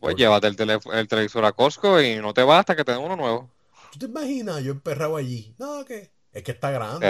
[0.00, 3.16] Pues llévate el, televisor a Costco y no te vas hasta que te den uno
[3.16, 3.50] nuevo.
[3.92, 4.62] ¿Tú te imaginas?
[4.62, 5.54] Yo emperrado allí.
[5.58, 7.08] No, que es que está grande.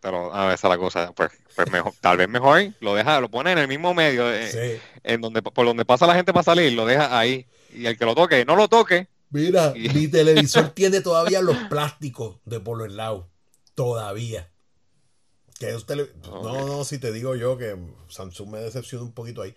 [0.00, 3.52] Pero a veces la cosa, pues, pues mejor, tal vez mejor lo deja, lo pone
[3.52, 6.84] en el mismo medio, eh, en donde por donde pasa la gente para salir, lo
[6.84, 7.46] deja ahí.
[7.72, 9.08] Y el que lo toque, no lo toque.
[9.30, 13.30] Mira, mi televisor tiene todavía los plásticos de Polo el lado.
[13.74, 14.50] Todavía.
[15.58, 15.74] Que
[16.22, 17.76] No, no, si te digo yo que
[18.08, 19.54] Samsung me decepciona un poquito ahí.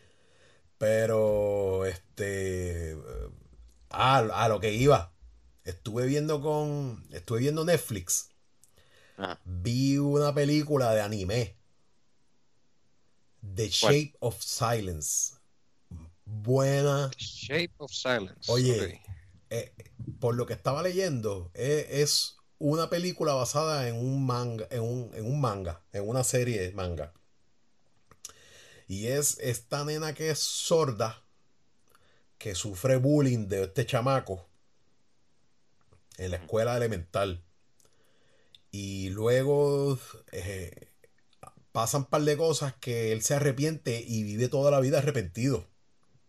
[0.77, 2.97] Pero, este.
[3.89, 5.11] Ah, a lo que iba.
[5.63, 7.03] Estuve viendo con.
[7.11, 8.29] Estuve viendo Netflix
[9.43, 11.55] vi una película de anime.
[13.55, 15.33] The Shape of Silence.
[16.25, 17.09] Buena.
[17.17, 18.51] Shape of Silence.
[18.51, 19.01] Oye,
[19.49, 19.73] eh,
[20.19, 25.11] por lo que estaba leyendo, eh, es una película basada en un manga, en un,
[25.13, 27.13] en un manga, en una serie de manga.
[28.87, 31.23] Y es esta nena que es sorda,
[32.37, 34.47] que sufre bullying de este chamaco
[36.17, 37.43] en la escuela elemental.
[38.71, 39.97] Y luego
[40.31, 40.89] eh,
[41.71, 45.67] pasan un par de cosas que él se arrepiente y vive toda la vida arrepentido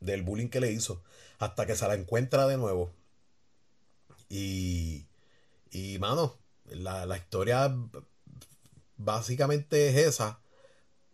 [0.01, 1.03] del bullying que le hizo.
[1.39, 2.93] Hasta que se la encuentra de nuevo.
[4.29, 5.07] Y,
[5.71, 6.39] y mano,
[6.71, 7.75] la, historia
[8.97, 10.41] básicamente es esa.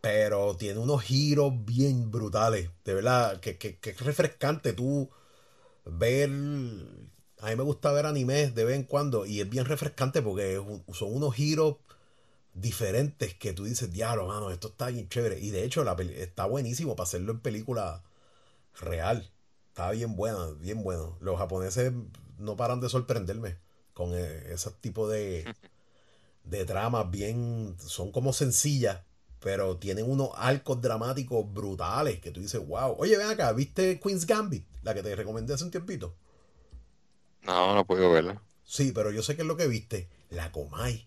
[0.05, 2.69] Pero tiene unos giros bien brutales.
[2.85, 5.09] De verdad, que, que, que es refrescante tú
[5.87, 6.31] ver
[7.45, 10.63] a mí me gusta ver animes de vez en cuando y es bien refrescante porque
[10.93, 11.77] son unos giros
[12.55, 15.41] diferentes que tú dices, diablo, mano, esto está bien chévere.
[15.41, 18.03] Y de hecho, la está buenísimo para hacerlo en película
[18.81, 19.31] real.
[19.69, 21.19] Está bien buena, bien bueno.
[21.21, 21.93] Los japoneses
[22.39, 23.59] no paran de sorprenderme
[23.95, 25.55] con e, ese tipo de,
[26.45, 27.77] de tramas bien.
[27.79, 29.03] Son como sencillas,
[29.45, 32.97] pero tienen unos arcos dramáticos brutales que tú dices, wow.
[32.99, 34.65] Oye, ven acá, ¿viste Queen's Gambit?
[34.83, 36.17] La que te recomendé hace un tiempito.
[37.43, 38.41] No, no puedo verla.
[38.65, 40.09] Sí, pero yo sé que es lo que viste.
[40.31, 41.07] La Comay.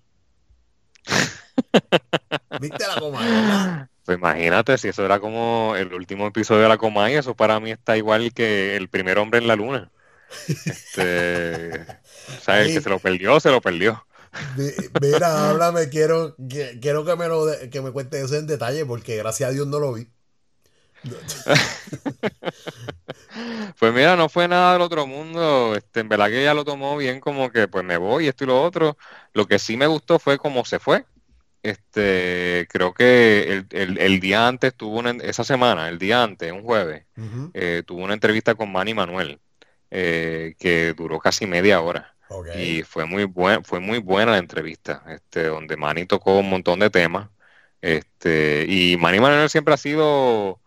[2.62, 3.90] ¿Viste la Comay, verdad?
[4.06, 7.72] Pues imagínate, si eso era como el último episodio de la Comay, eso para mí
[7.72, 9.92] está igual que el primer hombre en la luna.
[10.48, 11.72] Este,
[12.38, 14.06] o sea, el que se lo perdió, se lo perdió.
[15.02, 16.36] Mira, háblame, quiero,
[16.82, 19.80] quiero que me lo que me cuente eso en detalle, porque gracias a Dios no
[19.80, 20.08] lo vi.
[23.80, 25.76] pues mira, no fue nada del otro mundo.
[25.76, 28.48] Este, en verdad que ella lo tomó bien como que pues me voy, esto y
[28.48, 28.98] lo otro.
[29.34, 31.06] Lo que sí me gustó fue cómo se fue.
[31.64, 37.06] Este, creo que el, día antes tuvo una, esa semana, el día antes, un jueves,
[37.54, 39.40] eh, tuvo una entrevista con Manny Manuel,
[39.92, 42.16] eh, que duró casi media hora.
[42.58, 46.80] Y fue muy buen, fue muy buena la entrevista, este, donde Manny tocó un montón
[46.80, 47.30] de temas.
[47.82, 50.60] Este, y Manny Manuel siempre ha sido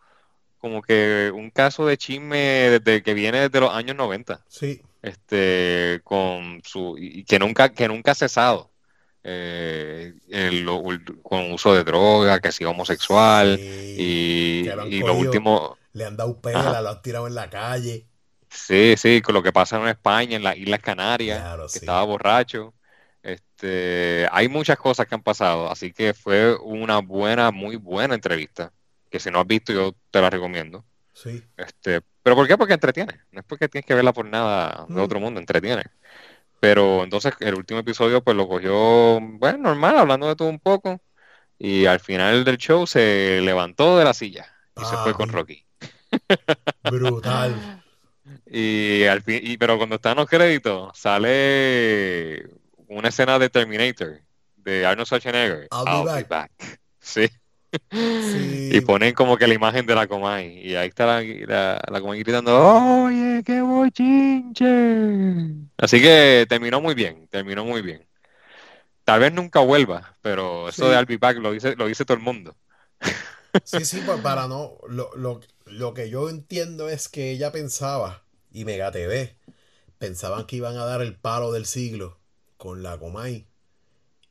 [0.59, 4.45] como que un caso de chisme desde que viene desde los años 90.
[4.49, 4.83] Sí.
[5.03, 8.71] Este, con su, y que nunca, que nunca ha cesado.
[9.23, 10.15] Eh,
[11.23, 16.91] con uso de droga, que sido homosexual y, lo último le han dado pela, lo
[16.91, 18.07] han tirado en la calle.
[18.51, 22.75] Sí, sí, con lo que pasa en España, en las Islas Canarias, que estaba borracho.
[23.23, 28.73] Este, hay muchas cosas que han pasado, así que fue una buena, muy buena entrevista
[29.11, 30.85] que si no has visto yo te la recomiendo.
[31.13, 31.43] Sí.
[31.57, 32.57] Este, pero ¿por qué?
[32.57, 33.21] Porque entretiene.
[33.33, 35.03] No es porque tienes que verla por nada de mm.
[35.05, 35.85] otro mundo, entretiene.
[36.61, 41.01] Pero entonces el último episodio pues lo cogió, bueno, normal, hablando de todo un poco.
[41.59, 44.47] Y al final del show se levantó de la silla
[44.81, 45.67] y se fue con Rocky.
[46.85, 47.80] Brutal.
[48.47, 52.49] y al fin, y, pero cuando están los créditos, sale
[52.89, 54.21] una escena de Terminator
[54.57, 55.69] de Arnold Schwarzenegger.
[55.71, 56.51] I'll, be, back.
[57.03, 57.29] Sí.
[58.73, 60.59] Y ponen como que la imagen de la Comay.
[60.59, 64.67] Y ahí está la, la, Comay gritando, oye, qué bochinche.
[65.79, 68.05] Así que terminó muy bien, terminó muy bien.
[69.05, 72.23] Tal vez nunca vuelva, pero eso de I'll back lo dice, lo dice todo el
[72.23, 72.55] mundo.
[73.65, 74.79] Sí, sí, pues para no.
[74.89, 79.37] Lo, lo, lo que yo entiendo es que ella pensaba, y Mega TV,
[79.99, 82.19] pensaban que iban a dar el palo del siglo
[82.57, 83.47] con la Comay.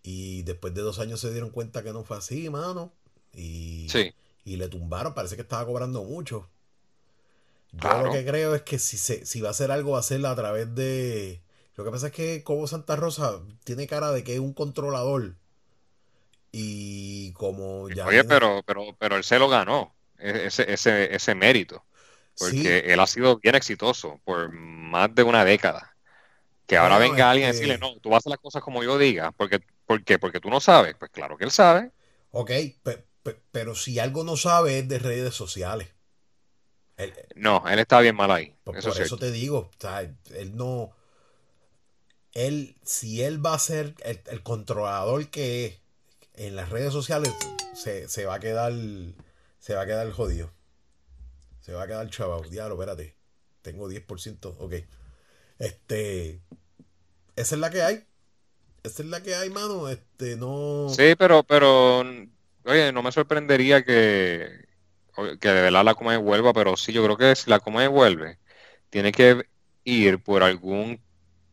[0.03, 2.93] Y después de dos años se dieron cuenta que no fue así, mano.
[3.33, 3.87] Y,
[4.45, 6.49] y le tumbaron, parece que estaba cobrando mucho.
[7.71, 9.99] Yo lo que creo es que si, se, si va a hacer algo, va a
[10.01, 11.41] hacerlo a través de...
[11.75, 15.35] Lo que pasa es que Cobo Santa Rosa tiene cara de que es un controlador.
[16.51, 18.05] Y como ya...
[18.05, 21.85] Oye, pero, pero, pero él se lo ganó, e, ese, ese, ese mérito.
[22.37, 25.95] Porque él ha sido bien exitoso por más de una década.
[26.65, 28.97] Que ahora venga alguien a decirle, no, tú vas a hacer las cosas como yo
[28.97, 29.31] diga.
[29.31, 30.19] Porque, ¿Por qué?
[30.19, 30.95] Porque tú no sabes.
[30.97, 31.91] Pues claro que él sabe.
[32.31, 32.51] Ok,
[33.51, 35.89] pero si algo no sabe es de redes sociales.
[37.35, 38.55] no, él está bien mal ahí.
[38.63, 39.71] Por eso, te digo,
[40.35, 40.91] él no.
[42.33, 45.79] Él, si él va a ser el, controlador que es
[46.39, 47.33] en las redes sociales,
[47.73, 48.73] se, va a quedar.
[49.59, 50.51] Se va a quedar jodido.
[51.59, 52.49] Se va a quedar chaval.
[52.49, 53.15] Diablo, espérate.
[53.61, 54.55] Tengo 10%.
[54.57, 54.73] Ok.
[55.59, 56.41] Este.
[57.35, 58.03] Esa es la que hay.
[58.83, 59.89] Esa es la que hay, mano.
[59.89, 60.87] Este, no.
[60.89, 62.03] Sí, pero, pero
[62.65, 64.67] Oye, no me sorprendería que,
[65.39, 68.37] que de verdad la Comay vuelva, pero sí, yo creo que si la Comay vuelve,
[68.89, 69.45] tiene que
[69.83, 71.01] ir por algún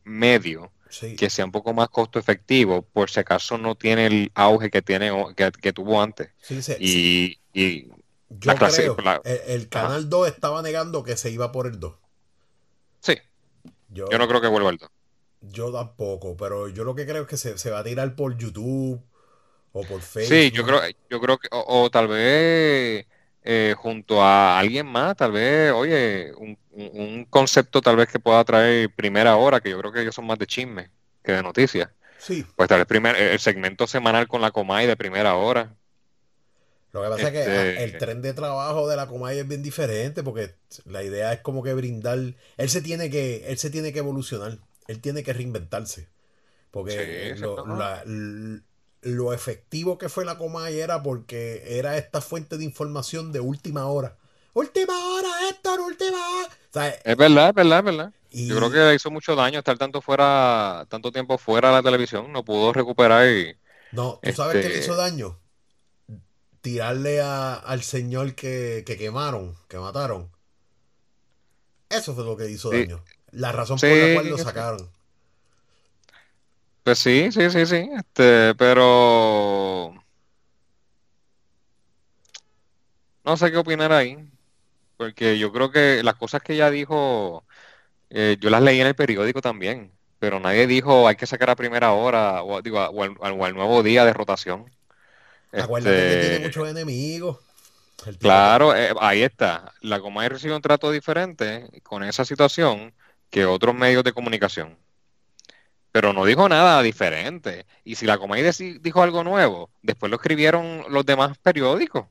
[0.05, 0.73] medio
[1.17, 4.83] que sea un poco más costo efectivo, por si acaso no tiene el auge que
[4.83, 6.31] tiene que, tuvo antes.
[6.41, 7.89] Sí, y, y
[8.29, 11.95] yo creo, el, Canal 2 estaba negando que se iba por el 2.
[13.01, 13.15] Sí.
[13.89, 14.91] Yo, no creo que vuelva el 2.
[15.43, 18.37] Yo tampoco, pero yo lo que creo es que se, se va a tirar por
[18.37, 19.01] YouTube
[19.73, 20.35] o por Facebook.
[20.35, 23.07] Sí, yo creo, yo creo que, o, tal vez
[23.43, 26.59] eh, junto a alguien más, tal vez, oye, un,
[27.31, 30.39] concepto tal vez que pueda traer primera hora, que yo creo que ellos son más
[30.39, 30.91] de chisme
[31.23, 31.91] que de noticias.
[32.19, 32.45] Sí.
[32.57, 35.75] Pues tal vez primer, el segmento semanal con la Comay de primera hora.
[36.93, 39.63] Lo que pasa es que este el tren de trabajo de la Comay es bien
[39.63, 40.55] diferente porque
[40.87, 42.19] la idea es como que brindar.
[42.57, 44.59] Él se tiene que, él se tiene que evolucionar.
[44.87, 46.09] Él tiene que reinventarse.
[46.71, 48.03] Porque la,
[49.03, 53.87] lo efectivo que fue la Comay era porque era esta fuente de información de última
[53.87, 54.17] hora.
[54.57, 56.97] Última hora, Héctor, última hora.
[57.05, 58.13] es verdad, es verdad, es verdad.
[58.31, 61.83] Yo creo que le hizo mucho daño estar tanto fuera, tanto tiempo fuera de la
[61.83, 63.55] televisión, no pudo recuperar y.
[63.93, 65.39] No, ¿tú sabes qué le hizo este daño?
[66.63, 70.33] Tirarle al señor que, quemaron, que mataron.
[71.91, 73.05] Eso fue lo que hizo daño.
[73.33, 74.91] La razón por la cual lo sacaron.
[76.83, 77.91] Pues sí, sí, sí, sí.
[77.95, 79.93] Este, pero
[83.23, 84.31] no sé qué opinar ahí.
[84.97, 87.45] Porque yo creo que las cosas que ella dijo,
[88.11, 89.93] eh, yo las leí en el periódico también.
[90.19, 94.05] Pero nadie dijo hay que sacar a primera hora o, digo, o, al, nuevo día
[94.05, 94.71] de rotación.
[95.53, 97.39] Acuérdate que tiene este, muchos enemigos.
[98.21, 99.73] Claro, eh, ahí está.
[99.81, 102.95] La Comay recibe un trato diferente con esa situación
[103.31, 104.79] que otros medios de comunicación.
[105.93, 107.67] pero no dijo nada diferente.
[107.85, 108.43] Y si la Comay
[108.81, 112.07] dijo algo nuevo, después lo escribieron los demás periódicos.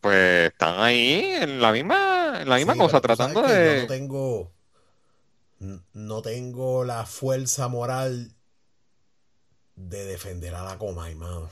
[0.00, 3.76] Pues están ahí en la misma, en la misma cosa, tratando de.
[3.76, 4.52] Yo no tengo.
[5.92, 8.32] No tengo la fuerza moral
[9.74, 11.50] de defender a la Comay, mano.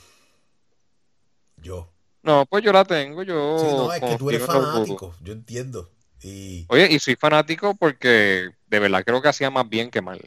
[1.56, 1.92] Yo.
[2.22, 3.58] No, pues yo la tengo, yo.
[3.58, 5.90] Sí, no, es que tú eres fanático, yo entiendo.
[6.22, 6.66] Y...
[6.68, 10.20] Oye, y soy fanático porque de verdad creo que hacía más bien que mal.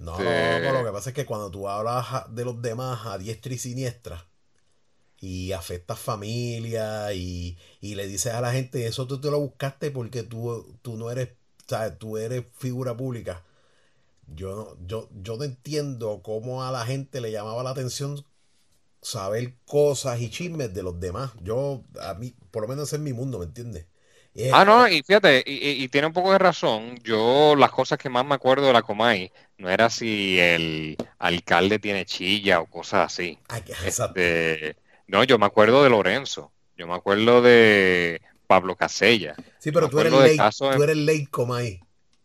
[0.00, 3.52] No, este lo que pasa es que cuando tú hablas de los demás a diestra
[3.52, 4.29] y siniestra
[5.20, 10.22] y afectas familia y, le dices a la gente eso tú te lo buscaste porque
[10.22, 11.30] tú, tú no eres,
[11.66, 13.44] sabes, tú eres figura pública.
[14.26, 18.24] Yo, yo, yo no entiendo cómo a la gente le llamaba la atención
[19.02, 21.32] saber cosas y chismes de los demás.
[21.42, 23.86] Yo, a mí, por lo menos es mi mundo, ¿me entiendes?
[24.52, 26.98] ah, no, y fíjate, y, tiene un poco de razón.
[27.02, 31.78] Yo las cosas que más me acuerdo de la Comay no era si el alcalde
[31.78, 33.38] tiene chilla o cosas así.
[33.84, 34.76] Este,
[35.10, 36.52] no, yo me acuerdo de Lorenzo.
[36.76, 39.34] Yo me acuerdo de Pablo Casella.
[39.58, 41.80] Sí, pero tú eres, late, tú eres late Comay.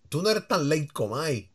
[0.07, 1.51] Tú no eres tan late Comay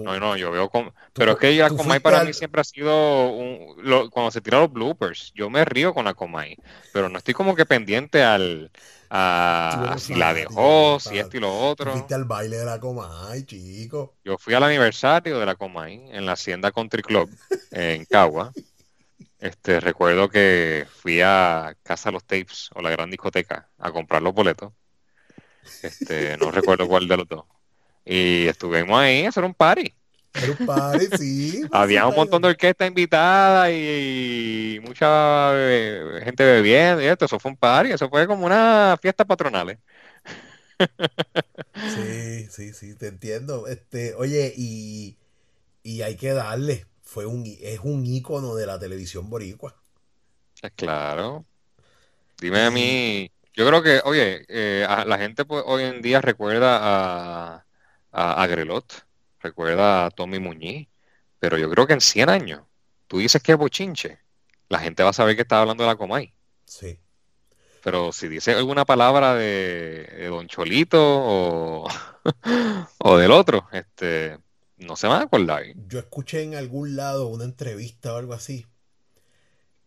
[0.00, 0.94] no, no, yo veo como...
[1.12, 3.76] Pero es que la Comay para mí siempre ha sido un,
[4.10, 6.56] cuando se tiran los bloopers, yo me río con la Comay,
[6.92, 8.70] pero no estoy como que pendiente al
[9.14, 11.92] a si la dejó, si esto y lo otro.
[11.92, 14.14] Fuiste al baile de la Comay, chico.
[14.24, 17.28] Yo fui al aniversario de la Comay en la Hacienda Country Club
[17.70, 18.52] en Cagua.
[19.42, 24.32] Este, recuerdo que fui a Casa Los Tapes o la gran discoteca a comprar los
[24.32, 24.72] boletos.
[25.82, 27.44] Este, no recuerdo cuál de los dos.
[28.04, 29.92] Y estuvimos ahí a hacer un party.
[30.34, 31.62] Era un party, sí.
[31.72, 37.24] Había un montón de orquesta invitada y, mucha eh, gente bebiendo y esto.
[37.24, 39.76] Eso fue un party, eso fue como una fiesta patronal.
[41.94, 43.66] Sí, sí, sí, te entiendo.
[43.66, 45.16] Este, oye, y,
[46.02, 46.86] hay que darle.
[47.12, 49.76] Fue un, es un ícono de la televisión boricua.
[50.76, 51.44] Claro.
[52.40, 56.78] Dime a mí, yo creo que, oye, eh, la gente pues, hoy en día recuerda
[56.80, 57.66] a,
[58.12, 59.04] a, Grelot,
[59.40, 60.88] recuerda a Tommy Muñiz,
[61.38, 62.62] pero yo creo que en 100 años,
[63.08, 64.18] tú dices que es bochinche,
[64.70, 66.32] la gente va a saber que está hablando de la Comay.
[66.64, 66.98] Sí.
[67.84, 71.88] Pero si dice alguna palabra de, Don Cholito o,
[73.00, 74.38] o, del otro, este,
[74.82, 75.64] no se van a acordar.
[75.88, 78.66] Yo escuché en algún lado una entrevista o algo así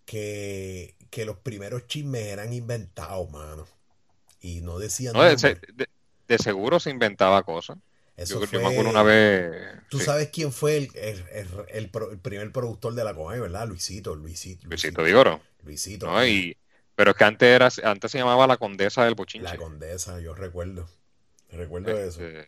[0.05, 3.65] que, los primeros chismes eran inventados, mano.
[4.41, 5.13] Y no decían.
[5.13, 7.77] No, de, seguro se inventaba cosas
[8.23, 9.51] yo, me acuerdo una vez.
[9.89, 10.89] Tú sabes quién fue el,
[11.69, 13.67] el, primer productor de la Comay, ¿verdad?
[13.67, 14.67] Luisito, Luisito.
[14.67, 16.07] Luisito, Luisito Luisito.
[16.95, 19.43] pero es que antes, era, antes se llamaba la Condesa del Bochinche.
[19.43, 20.87] La Condesa, yo recuerdo.
[21.51, 22.47] Recuerdo este, eso.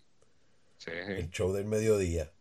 [0.77, 0.91] Sí.
[0.91, 2.31] El show del mediodía.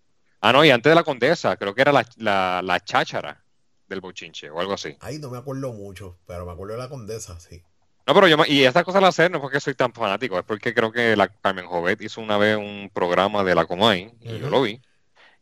[0.40, 3.42] Ah, no, y antes de la Condesa, creo que era la, la, la cháchara
[3.88, 4.96] del Bochinche o algo así.
[5.00, 7.62] Ay, no me acuerdo mucho, pero me acuerdo de la Condesa, sí.
[8.06, 10.44] No, pero yo, y estas cosas las hacer no es porque soy tan fanático, es
[10.44, 14.38] porque creo que la Carmen Jovet hizo una vez un programa de la Comay, y
[14.38, 14.80] yo lo vi,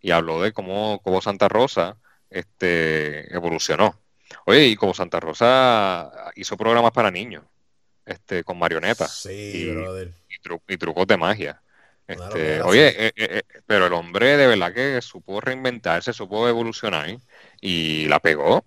[0.01, 1.99] y habló de cómo, cómo Santa Rosa
[2.31, 4.01] este, evolucionó.
[4.47, 7.45] Oye, y como Santa Rosa hizo programas para niños,
[8.07, 9.13] este, con marionetas.
[9.13, 9.75] Sí,
[10.69, 11.63] y, trucos de magia.
[12.07, 17.17] Este, oye, eh, eh, eh, pero el hombre de verdad que supo reinventarse, supo evolucionar
[17.61, 18.65] y la pegó,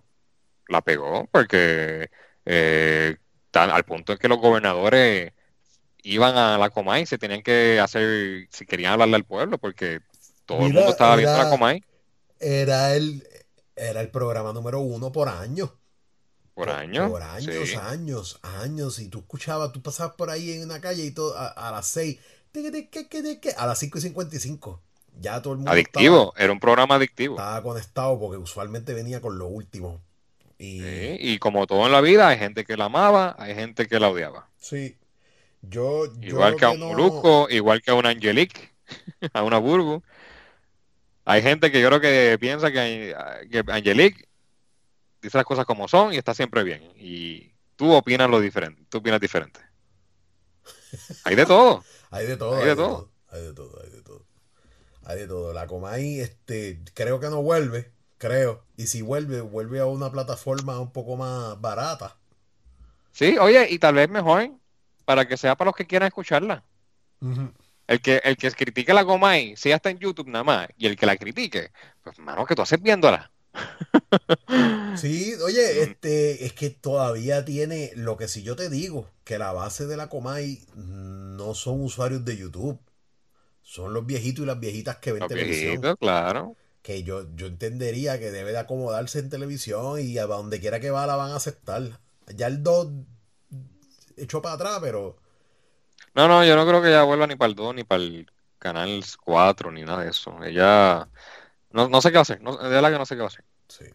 [0.68, 2.10] la pegó, porque
[2.46, 3.18] eh,
[3.54, 5.34] al punto en que los gobernadores
[6.04, 10.02] iban a la Comay y se tenían que hacer, si querían hablarle al pueblo, porque
[10.46, 11.84] todo el mundo estaba viendo la Comay.
[12.40, 13.28] Era el,
[13.76, 15.74] era el programa número uno por año.
[16.54, 17.10] Por año.
[17.10, 19.00] Por años, años, años.
[19.00, 22.18] Y tú escuchabas, tú pasabas por ahí en una calle y todo a, las seis,
[23.58, 24.82] a las cinco y cincuenta y cinco.
[25.20, 25.72] Ya todo el mundo.
[25.72, 27.36] Adictivo, era un programa adictivo.
[27.36, 30.02] Estaba conectado porque usualmente venía con lo último.
[30.60, 34.10] Y, como todo en la vida, hay gente que la amaba, hay gente que la
[34.10, 34.50] odiaba.
[34.58, 34.98] Sí.
[35.62, 37.48] Yo, igual que a un no...
[37.50, 38.72] igual que a una Angelique,
[39.34, 40.02] a una Burbu.
[41.26, 43.16] Hay gente que yo creo que piensa que,
[43.52, 44.28] que Angelique
[45.22, 46.82] dice las cosas como son y está siempre bien.
[46.98, 49.60] Y tú opinas lo diferente, tú opinas diferente.
[51.24, 51.84] Hay de todo.
[52.12, 52.56] hay de todo.
[52.56, 53.10] Hay de, todo.
[53.30, 54.26] Hay de todo, hay de todo.
[55.06, 55.54] Hay de todo.
[55.54, 58.64] La Comay, este, creo que no vuelve creo.
[58.76, 62.18] Y si vuelve, vuelve a una plataforma un poco más barata.
[63.12, 64.52] Sí, oye, y tal vez mejor
[65.06, 66.64] para que sea para los que quieran escucharla.
[67.88, 70.98] El que, el que critique la ahí, si está en YouTube nada más, y el
[70.98, 71.72] que la critique,
[72.04, 73.32] pues mano, que tú haces viéndola.
[74.94, 79.52] Sí, oye, este, es que todavía tiene, lo que si yo te digo, que la
[79.54, 82.80] base de la Comay no son usuarios de YouTube,
[83.64, 85.90] son los viejitos y las viejitas que ven Los televisión.
[85.90, 86.56] viejitos, claro.
[86.82, 90.92] Que yo, yo entendería que debe de acomodarse en televisión y a donde quiera que
[90.92, 92.00] va la van a aceptar.
[92.36, 92.90] Ya el 2
[94.18, 95.18] echó para atrás, pero
[96.16, 98.28] No, no, yo no creo que ella vuelva ni para el 2, ni para el
[98.60, 100.44] canal 4, ni nada de eso.
[100.44, 101.10] Ella,
[101.72, 103.26] no, no sé qué va a hacer, no, de verdad que no sé qué va
[103.26, 103.46] a hacer.
[103.68, 103.86] sí.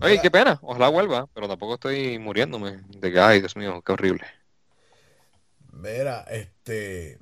[0.00, 3.92] Oye, qué pena, ojalá vuelva, pero tampoco estoy muriéndome de que, ay, Dios mío, qué
[3.92, 4.26] horrible.
[5.72, 7.18] Mira, este.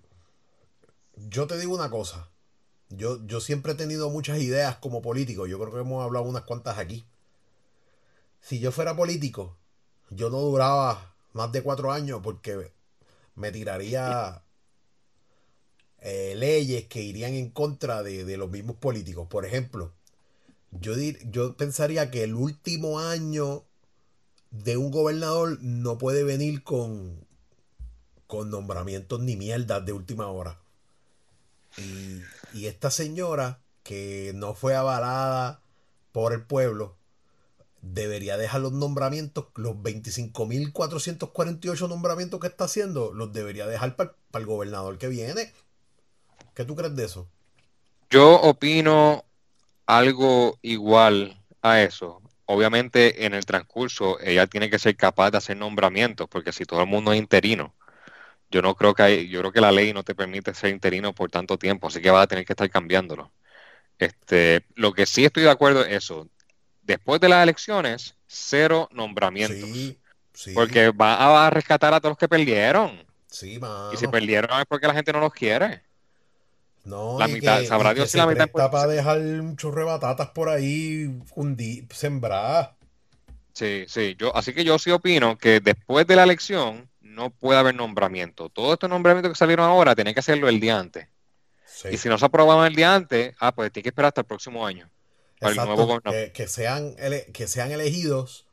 [1.16, 2.30] Yo te digo una cosa.
[2.88, 5.46] Yo, yo siempre he tenido muchas ideas como político.
[5.46, 7.06] Yo creo que hemos hablado unas cuantas aquí.
[8.40, 9.58] Si yo fuera político,
[10.10, 12.72] yo no duraba más de cuatro años porque
[13.34, 14.42] me tiraría
[16.08, 19.26] eh, leyes que irían en contra de, de los mismos políticos.
[19.28, 19.92] Por ejemplo,
[20.70, 23.64] yo, dir- yo pensaría que el último año
[24.50, 27.26] de un gobernador no puede venir con,
[28.28, 30.60] con nombramientos ni mierdas de última hora.
[31.76, 32.22] Y,
[32.58, 35.60] y esta señora, que no fue avalada
[36.12, 36.96] por el pueblo,
[37.82, 44.46] debería dejar los nombramientos, los 25.448 nombramientos que está haciendo, los debería dejar para el
[44.46, 45.52] gobernador que viene.
[46.56, 47.28] ¿Qué tú crees de eso?
[48.10, 49.24] Yo opino
[49.86, 52.22] algo igual a eso.
[52.46, 56.82] Obviamente, en el transcurso, ella tiene que ser capaz de hacer nombramientos, porque si todo
[56.82, 57.74] el mundo es interino,
[58.50, 61.14] yo no creo que hay, yo creo que la ley no te permite ser interino
[61.14, 63.32] por tanto tiempo, así que vas a tener que estar cambiándolo.
[63.98, 66.28] Este, lo que sí estoy de acuerdo es eso.
[66.82, 70.00] Después de las elecciones, cero nombramientos, Sí,
[70.34, 73.06] sí, porque va a rescatar a todos los que perdieron.
[73.30, 73.58] sí.
[73.92, 75.85] Y si perdieron es porque la gente no los quiere.
[76.86, 79.86] No, La mitad, que, sabrá Dios si la mitad pues, para dejar un chorro de
[79.86, 81.20] batatas por ahí
[81.90, 82.70] sembradas.
[83.52, 87.58] Sí, sí, yo, así que yo sí opino que después de la elección no puede
[87.58, 88.50] haber nombramiento.
[88.50, 91.08] Todos estos nombramientos que salieron ahora tienen que hacerlo el día antes.
[91.64, 91.88] Sí.
[91.92, 94.26] Y si no se aprobaban el día antes, ah, pues tiene que esperar hasta el
[94.26, 94.90] próximo año.
[95.40, 98.46] Para el Exacto, nuevo que, que sean ele- que sean elegidos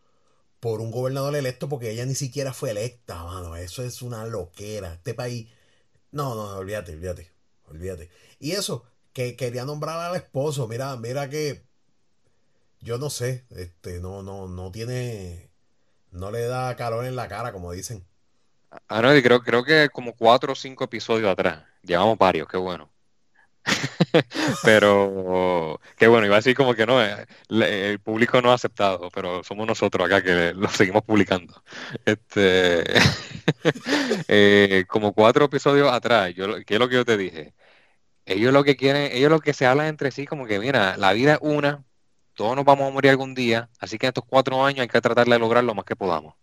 [0.60, 3.56] por un gobernador electo porque ella ni siquiera fue electa, mano.
[3.58, 4.94] Eso es una loquera.
[4.94, 5.50] Este país.
[6.12, 7.33] No, no, olvídate, olvídate.
[8.40, 10.68] Y eso, que quería nombrar al esposo.
[10.68, 11.64] Mira, mira que.
[12.82, 13.46] Yo no sé.
[13.52, 15.50] Este, no, no, no tiene.
[16.12, 18.06] No le da calor en la cara, como dicen.
[18.88, 21.64] Ah, no, creo, creo que como cuatro o cinco episodios atrás.
[21.84, 22.94] Llevamos varios, qué bueno.
[24.64, 29.10] Pero, qué bueno, iba a decir como que no, eh, el público no ha aceptado,
[29.12, 31.64] pero somos nosotros acá que lo seguimos publicando.
[32.06, 32.84] Este,
[34.28, 37.54] eh, como cuatro episodios atrás, yo, ¿qué es lo que yo te dije?
[38.26, 41.14] Ellos lo que quieren, ellos lo que se hablan entre sí, como que, mira, la
[41.14, 41.84] vida es una,
[42.34, 45.02] todos nos vamos a morir algún día, así que en estos cuatro años hay que
[45.02, 46.36] tratar de lograr lo más que podamos.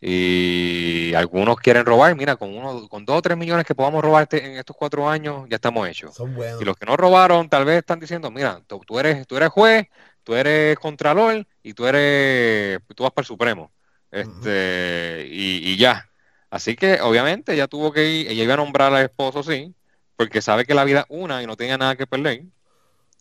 [0.00, 4.28] Y algunos quieren robar, mira, con uno, con dos o tres millones que podamos robar
[4.32, 6.14] en estos cuatro años, ya estamos hechos.
[6.14, 6.60] Son buenos.
[6.60, 9.48] Y los que no robaron, tal vez están diciendo, mira, tú, tú eres, tú eres
[9.48, 9.86] juez,
[10.22, 13.72] tú eres contralor y tú eres, tú vas para el Supremo.
[14.10, 16.08] Este, y, y ya.
[16.50, 19.74] Así que obviamente ella tuvo que ir, ella iba a nombrar al esposo, sí,
[20.16, 22.44] porque sabe que la vida es una y no tenía nada que perder.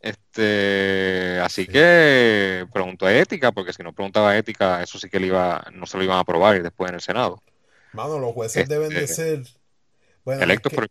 [0.01, 1.69] Este, así Sí.
[1.69, 5.97] que preguntó ética, porque si no preguntaba ética, eso sí que le iba, no se
[5.97, 7.41] lo iban a aprobar después en el Senado.
[7.91, 9.43] Mano, los jueces deben de Este, ser.
[10.25, 10.87] Bueno, es Electos que- por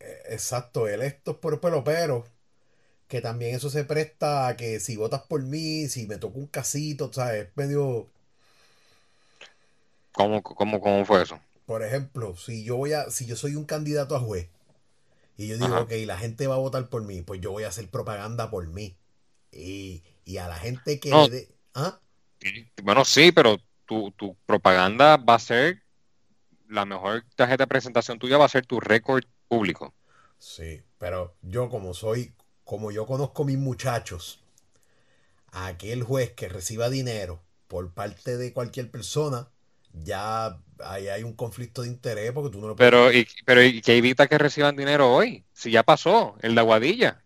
[0.00, 2.24] eh, Exacto, electos por el pueblo, pero
[3.08, 6.48] que también eso se presta a que si votas por mí, si me toca un
[6.48, 7.48] casito, ¿sabes?
[7.48, 8.10] Es medio,
[10.12, 11.38] ¿Cómo, cómo, cómo fue eso?
[11.66, 14.48] por ejemplo, si yo voy a, si yo soy un candidato a juez
[15.36, 15.82] y yo digo, Ajá.
[15.82, 18.68] ok, la gente va a votar por mí, pues yo voy a hacer propaganda por
[18.68, 18.96] mí.
[19.52, 21.28] Y, y a la gente que No.
[21.74, 22.00] ¿Ah?
[22.82, 25.82] Bueno, sí, pero tu, tu propaganda va a ser,
[26.68, 29.94] la mejor tarjeta de presentación tuya va a ser tu récord público.
[30.38, 34.40] Sí, pero yo como soy, como yo conozco mis muchachos,
[35.52, 39.48] aquel juez que reciba dinero por parte de cualquier persona,
[39.92, 42.90] ya ahí hay un conflicto de interés porque tú no lo puedes...
[42.90, 45.44] Pero, ¿y, pero ¿y qué evita que reciban dinero hoy?
[45.52, 47.22] Si ya pasó, el de Aguadilla,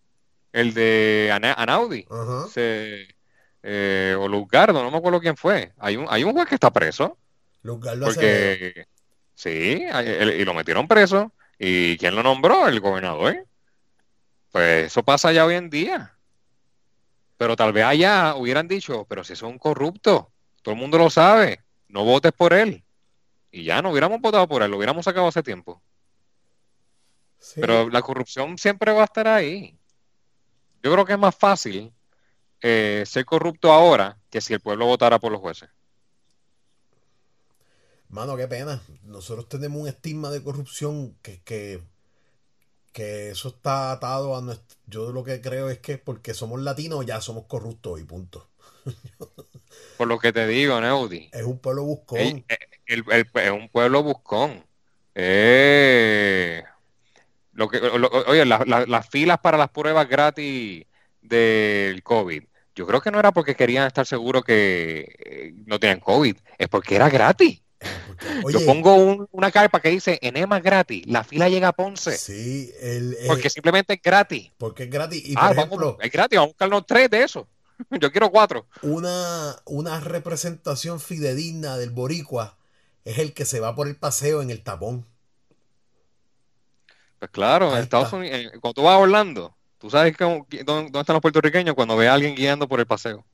[0.52, 2.06] el de Ana- Anaudi,
[2.52, 3.08] se-
[3.62, 5.72] eh, o Luzgardo, no me acuerdo quién fue.
[5.78, 7.18] Hay un, hay un juez que está preso,
[7.62, 8.86] Luzgardo porque
[9.34, 11.32] sí, hay- el- y lo metieron preso.
[11.58, 12.68] ¿Y quién lo nombró?
[12.68, 13.46] El gobernador.
[14.52, 16.16] Pues eso pasa ya hoy en día.
[17.36, 21.10] Pero tal vez allá hubieran dicho, pero si es un corrupto, todo el mundo lo
[21.10, 22.84] sabe, no votes por él.
[23.50, 25.82] Y ya no hubiéramos votado por él, lo hubiéramos sacado hace tiempo.
[27.38, 27.60] Sí.
[27.60, 29.78] Pero la corrupción siempre va a estar ahí.
[30.82, 31.92] Yo creo que es más fácil
[32.60, 35.68] eh, ser corrupto ahora que si el pueblo votara por los jueces.
[38.08, 38.82] Mano, qué pena.
[39.02, 41.82] Nosotros tenemos un estigma de corrupción que, que,
[42.92, 44.78] que eso está atado a nuestro...
[44.86, 48.48] Yo lo que creo es que porque somos latinos ya somos corruptos y punto.
[49.96, 51.30] Por lo que te digo, Neudi.
[51.32, 52.44] Es un pueblo buscón.
[52.86, 54.64] es un pueblo buscón.
[55.14, 56.62] Eh,
[57.52, 60.84] lo que, oye, las filas para las pruebas gratis
[61.22, 62.42] del COVID,
[62.74, 66.68] yo creo que no era porque querían estar seguros que eh, no tenían COVID, es
[66.68, 67.62] porque era gratis.
[68.52, 72.16] yo pongo una carpa que dice enema gratis, la fila llega a Ponce.
[72.18, 72.70] Sí,
[73.26, 74.52] porque simplemente es gratis.
[74.58, 75.26] Porque es gratis.
[75.26, 75.54] Y ah,
[76.00, 77.46] es gratis, vamos a buscarnos tres de esos.
[78.00, 78.66] Yo quiero cuatro.
[78.82, 82.56] Una, una representación fidedigna del boricua
[83.04, 85.06] es el que se va por el paseo en el tapón.
[87.18, 91.22] Pues claro, en Estados Unidos, cuando tú vas a Orlando, tú sabes dónde, están los
[91.22, 93.24] puertorriqueños cuando ve a alguien guiando por el paseo.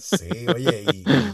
[0.00, 0.84] Sí, oye,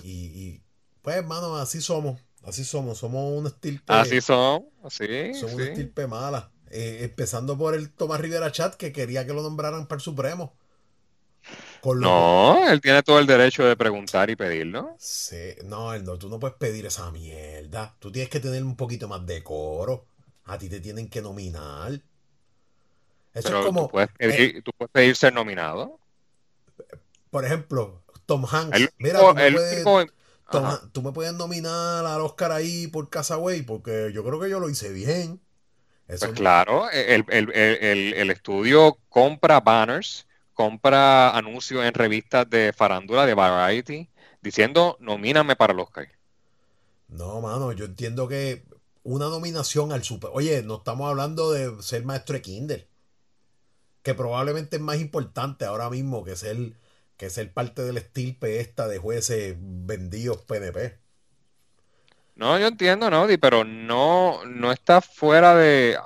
[0.03, 0.61] y,
[1.01, 3.85] pues hermano, así somos, así somos, somos un estirpe.
[3.87, 5.35] Así somos, sí.
[5.35, 6.51] Somos un estirpe mala.
[6.71, 10.57] Eh, empezando por el Tomás Rivera Chat que quería que lo nombraran para el Supremo.
[11.95, 14.97] No, él tiene todo el derecho de preguntar y pedirlo.
[14.99, 17.95] Sí, no, no, tú no puedes pedir esa mierda.
[17.99, 20.07] Tú tienes que tener un poquito más de coro
[20.47, 22.01] a ti te tienen que nominar.
[23.34, 23.82] Eso es como.
[23.82, 24.62] ¿tú puedes, pedir,
[24.95, 25.99] eh, ser nominado.
[27.30, 28.89] Por ejemplo, Tom Hanks.
[28.99, 29.18] mira,
[30.93, 34.70] tú, me puedes, nominar al Oscar ahí por Casaway porque yo creo que yo lo
[34.70, 35.41] hice bien.
[36.07, 40.26] pues claro, el, el, estudio compra banners,
[40.57, 44.11] compra anuncios en revistas de farándula, de Variety,
[44.43, 46.09] diciendo nomíname para el Oscar.
[47.09, 48.65] No, mano, yo entiendo que
[49.05, 50.31] una nominación al Super.
[50.33, 52.89] Oye, no estamos hablando de ser maestro de Kindle.
[54.03, 56.73] Que probablemente es más importante ahora mismo que ser,
[57.17, 60.99] que ser parte del estirpe esta de jueces vendidos PNP.
[62.35, 65.99] No, yo entiendo, Nodi, pero no, no está fuera de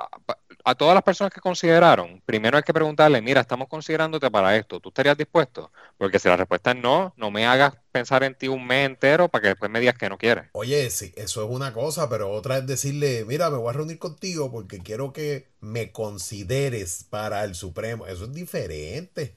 [0.65, 4.81] a todas las personas que consideraron, primero hay que preguntarle, mira, estamos considerándote para esto,
[4.81, 5.71] ¿tú estarías dispuesto?
[5.99, 9.29] Porque si la respuesta es no, no me hagas pensar en ti un mes entero
[9.29, 10.49] para que después me digas que no quieres.
[10.53, 13.99] Oye, sí, eso es una cosa, pero otra es decirle, mira, me voy a reunir
[13.99, 18.07] contigo porque quiero que me consideres para el Supremo.
[18.07, 19.37] Eso es diferente.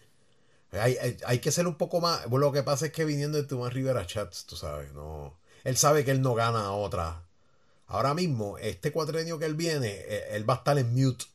[0.72, 2.26] Hay, hay, que ser un poco más.
[2.30, 5.40] lo que pasa es que viniendo de Tomás Rivera Chats, tú sabes, no.
[5.64, 7.23] Él sabe que él no gana otra
[7.94, 11.26] Ahora mismo, este cuatrenio que él viene, eh, él va a estar en mute.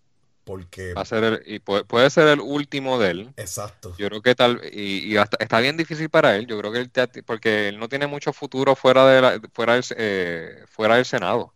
[0.42, 0.92] Porque...
[0.92, 3.32] Va a ser el, y puede, ser el último de él.
[3.36, 3.94] Exacto.
[3.96, 6.46] Yo creo que tal, y, está bien difícil para él.
[6.46, 6.90] Yo creo que él,
[7.24, 11.54] porque él no tiene mucho futuro fuera de la, fuera del, eh, fuera del Senado.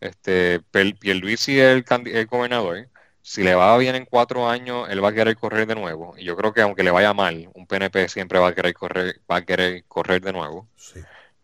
[0.00, 2.88] Este, Pierluisi es el, el gobernador.
[3.20, 6.14] Si le va bien en cuatro años, él va a querer correr de nuevo.
[6.16, 9.20] Y yo creo que aunque le vaya mal, un PNP siempre va a querer correr,
[9.30, 10.68] va a querer correr de nuevo.
[10.76, 11.00] Sí.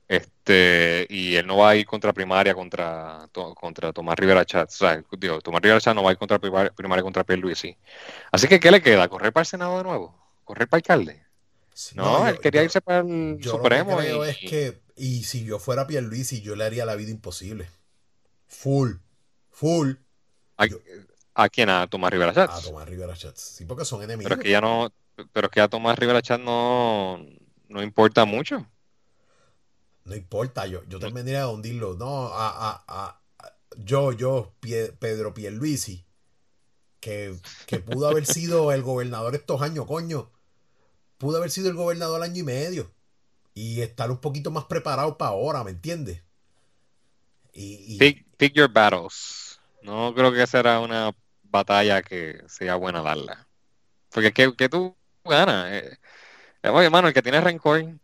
[0.07, 4.69] Este, y él no va a ir contra primaria contra, contra Tomás Rivera Chat.
[4.69, 7.77] O sea, digo, Tomás Rivera Chat no va a ir contra primaria, contra Pierre sí.
[8.31, 9.09] Así que, ¿qué le queda?
[9.09, 10.15] ¿Correr para el Senado de nuevo?
[10.45, 11.25] ¿Correr para alcalde?
[11.95, 14.01] no, él quería irse para el Supremo.
[14.01, 17.69] y, es que, y si yo fuera Pierluisi, yo le haría la vida imposible.
[18.47, 18.93] Full.
[19.51, 19.95] Full.
[21.35, 21.71] ¿A, quién?
[21.71, 22.51] ¿A Tomás Rivera Chat?
[22.51, 23.37] A Tomás Rivera Chat.
[23.37, 24.29] Sí, porque son enemigos.
[24.29, 24.93] Pero es que ya no,
[25.33, 27.25] pero es que a Tomás Rivera Chat no,
[27.69, 28.67] no importa mucho.
[30.05, 31.95] No importa, yo, yo también diría a hundirlo.
[31.95, 33.21] No, a, a,
[33.77, 36.05] yo, yo, Pedro Pierluisi,
[37.01, 37.35] que,
[37.67, 40.31] que pudo haber sido el gobernador estos años, coño.
[41.19, 42.91] Pudo haber sido el gobernador año y medio.
[43.55, 46.23] Y estar un poquito más preparado para ahora, ¿me entiendes?
[47.53, 49.61] Y, Pick, your battles.
[49.83, 53.47] No creo que será una batalla que sea buena darla.
[54.11, 55.73] Porque que, que tú ganas.
[55.73, 55.99] Eh,
[56.69, 57.95] oye, hermano, el que tiene rencor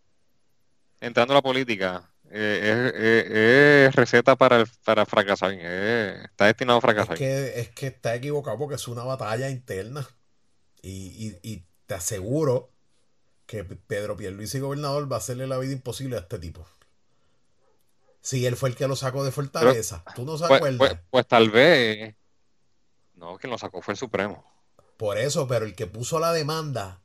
[1.01, 5.53] entrando a la política, eh, es, receta para, para fracasar.
[5.53, 7.15] está destinado a fracasar.
[7.15, 10.07] Es que, es que está equivocado porque es una batalla interna.
[10.83, 12.71] Y, te aseguro
[13.47, 16.65] que Pedro Pierluisi gobernador va a hacerle la vida imposible a este tipo.
[18.21, 20.79] Si él fue el que lo sacó de Fortaleza, tú no se pues, acuerdas.
[20.79, 22.15] Pues, pues, tal vez.
[23.15, 24.45] No, quien lo sacó fue el Supremo.
[24.97, 27.00] Por eso, pero el que puso la demanda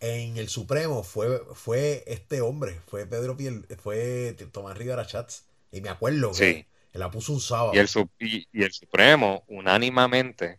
[0.00, 5.44] en el Supremo fue, fue este hombre, fue Pedro Piel, fue Tomás Rivera Chats.
[5.70, 7.72] Y me acuerdo que la puso un sábado.
[7.74, 7.88] Y el,
[8.18, 10.58] y, el Supremo unánimamente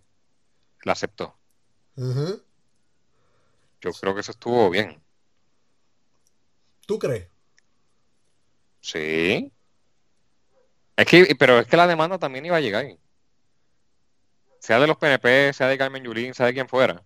[0.83, 1.35] la aceptó.
[1.95, 5.01] Yo creo que eso estuvo bien.
[6.85, 7.27] ¿Tú crees?
[8.79, 9.51] Sí.
[10.95, 12.85] Es que, pero es que la demanda también iba a llegar.
[14.59, 17.03] Sea de los PNP, sea de Carmen Yulín, sea de quien fuera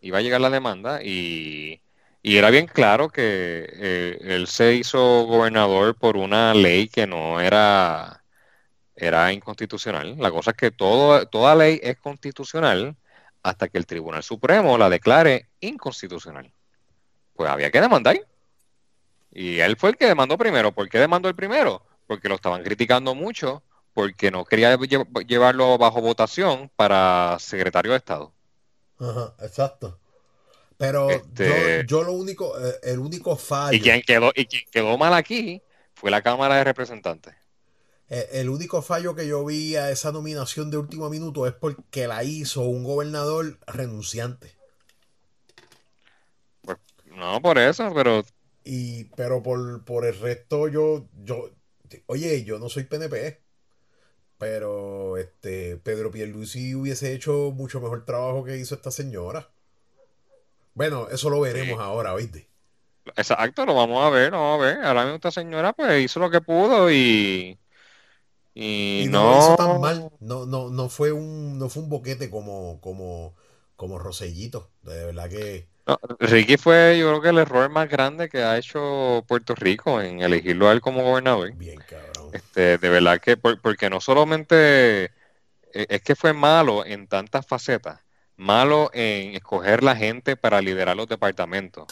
[0.00, 1.80] iba a llegar la demanda y,
[2.22, 3.22] era bien claro que
[3.72, 8.22] eh, él se hizo gobernador por una ley que no era
[8.98, 10.16] era inconstitucional.
[10.18, 12.96] La cosa es que todo, toda ley es constitucional
[13.42, 16.52] hasta que el Tribunal Supremo la declare inconstitucional.
[17.34, 18.20] Pues había que demandar.
[19.30, 20.72] Y él fue el que demandó primero.
[20.72, 21.82] ¿Por qué demandó el primero?
[22.06, 23.62] Porque lo estaban criticando mucho,
[23.94, 24.76] porque no quería
[25.26, 28.32] llevarlo bajo votación para secretario de Estado.
[28.98, 29.98] Ajá, exacto.
[30.76, 33.76] Pero este yo, lo único, eh, el único fallo.
[33.76, 35.60] Y quien quedó, y quien quedó mal aquí
[35.94, 37.34] fue la Cámara de Representantes.
[38.08, 42.06] Eh, el único fallo que yo vi a esa nominación de último minuto es porque
[42.06, 44.52] la hizo un gobernador renunciante.
[46.62, 48.24] Pues, no, por eso, pero.
[48.64, 51.50] Y, pero por, por el resto, yo, yo.
[52.06, 53.47] Oye, yo no soy PNP.
[54.38, 59.50] Pero este Pedro Pierluisi hubiese hecho mucho mejor trabajo que hizo esta señora.
[60.74, 62.48] Bueno, eso lo veremos ahora, ¿oíste?
[63.16, 64.84] Exacto, lo vamos a ver, lo vamos a ver.
[64.84, 67.58] Ahora mismo esta señora pues hizo lo que pudo y
[68.60, 70.10] y, no, lo hizo tan mal.
[70.18, 73.36] No, no, no fue un, no fue un boquete como, como,
[73.76, 74.68] como Rosellito.
[74.82, 75.68] De verdad que.
[76.18, 80.22] Ricky fue, yo creo que el error más grande que ha hecho Puerto Rico en
[80.22, 81.52] elegirlo a él como gobernador.
[81.54, 82.17] Bien, cabrón.
[82.32, 85.10] Este, de verdad que, porque no solamente e,
[85.88, 88.00] es que fue malo en tantas facetas,
[88.36, 91.86] malo en escoger la gente para liderar los departamentos,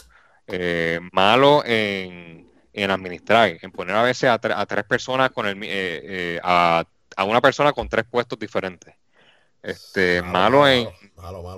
[0.47, 5.67] eh, malo en en administrar, en poner a veces a, tres personas con el eh,
[5.67, 6.85] eh, a,
[7.25, 8.93] una persona con tres puestos diferentes.
[9.67, 10.87] Este, malo, en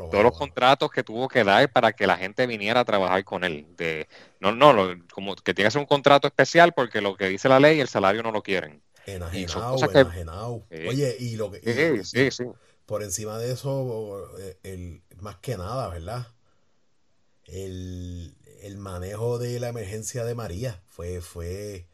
[0.09, 3.43] todos los contratos que tuvo que dar para que la gente viniera a trabajar con
[3.43, 3.67] él.
[3.77, 4.07] De,
[4.39, 4.73] no, no,
[5.13, 7.87] como que tiene que ser un contrato especial porque lo que dice la ley, el
[7.87, 8.81] salario no lo quieren.
[9.05, 12.03] Enajenado, Oye, y lo que.
[12.03, 12.45] sí, sí,
[12.87, 16.25] Por encima de eso, eh, el, más que nada, ¿verdad?
[17.45, 18.33] El,
[18.63, 21.87] el manejo de la emergencia de María fue, fue,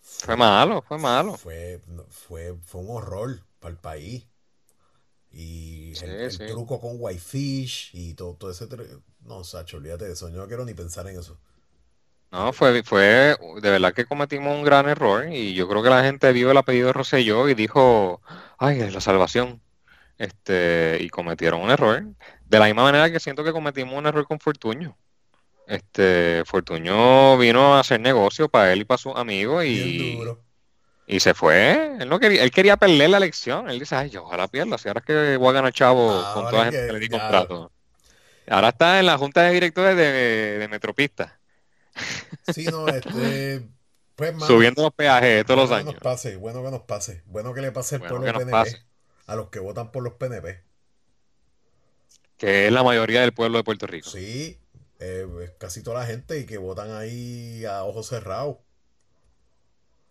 [0.00, 1.36] fue, malo, fue malo.
[1.36, 4.29] Fue, fue, fue un horror para el país.
[5.32, 8.66] Y el, truco con Whitefish y todo, todo ese...
[9.20, 10.28] No, Sacho, olvídate de eso.
[10.28, 11.38] Yo no quiero ni pensar en eso.
[12.32, 16.04] No, fue, fue, de verdad que cometimos un gran error y yo creo que la
[16.04, 18.22] gente vio el apellido de Rosselló y dijo,
[18.58, 19.60] ay, es la salvación.
[20.16, 22.04] Este, y cometieron un error.
[22.46, 24.96] De la misma manera que siento que cometimos un error con Fortuño.
[25.66, 30.18] Este, Fortuño vino a hacer negocio para él y para sus amigos y,
[31.10, 31.96] y se fue.
[31.98, 33.68] Él no quería, él quería perder la elección.
[33.68, 36.48] Él dice, ay, yo ojalá pierda, si ahora es que voy a ganar chavo con
[36.48, 37.72] toda la gente que le di contrato.
[38.48, 41.40] Ahora está en la junta de directores de, de Metropista.
[42.54, 43.68] Sí, no, este,
[44.14, 45.88] pues, Subiendo los peajes todos los años.
[45.88, 47.22] Que nos pase, bueno que nos pase.
[47.26, 48.52] Bueno que le pase el pueblo PNP
[49.26, 50.62] a los que votan por los PNP.
[52.36, 54.08] Que es la mayoría del pueblo de Puerto Rico.
[54.10, 54.60] Sí,
[55.00, 55.26] eh,
[55.58, 58.56] casi toda la gente y que votan ahí a ojos cerrados.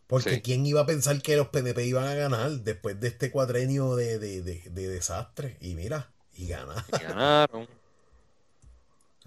[0.09, 3.95] Porque ¿quién iba a pensar que los PNP iban a ganar después de este cuadrenio
[3.95, 4.17] de,
[4.71, 5.55] desastre?
[5.61, 6.83] Y mira, y ganaron.
[6.99, 7.67] ganaron.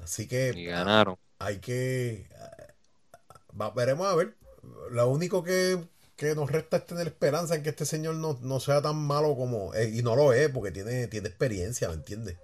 [0.03, 1.17] Así que y ganaron.
[1.39, 2.27] hay que...
[3.77, 4.35] veremos a ver.
[4.91, 5.79] Lo único que,
[6.35, 9.73] nos resta es tener esperanza en que este señor no, sea tan malo como...
[9.75, 12.39] Eh, y no lo es porque tiene, tiene experiencia, ¿me entiendes?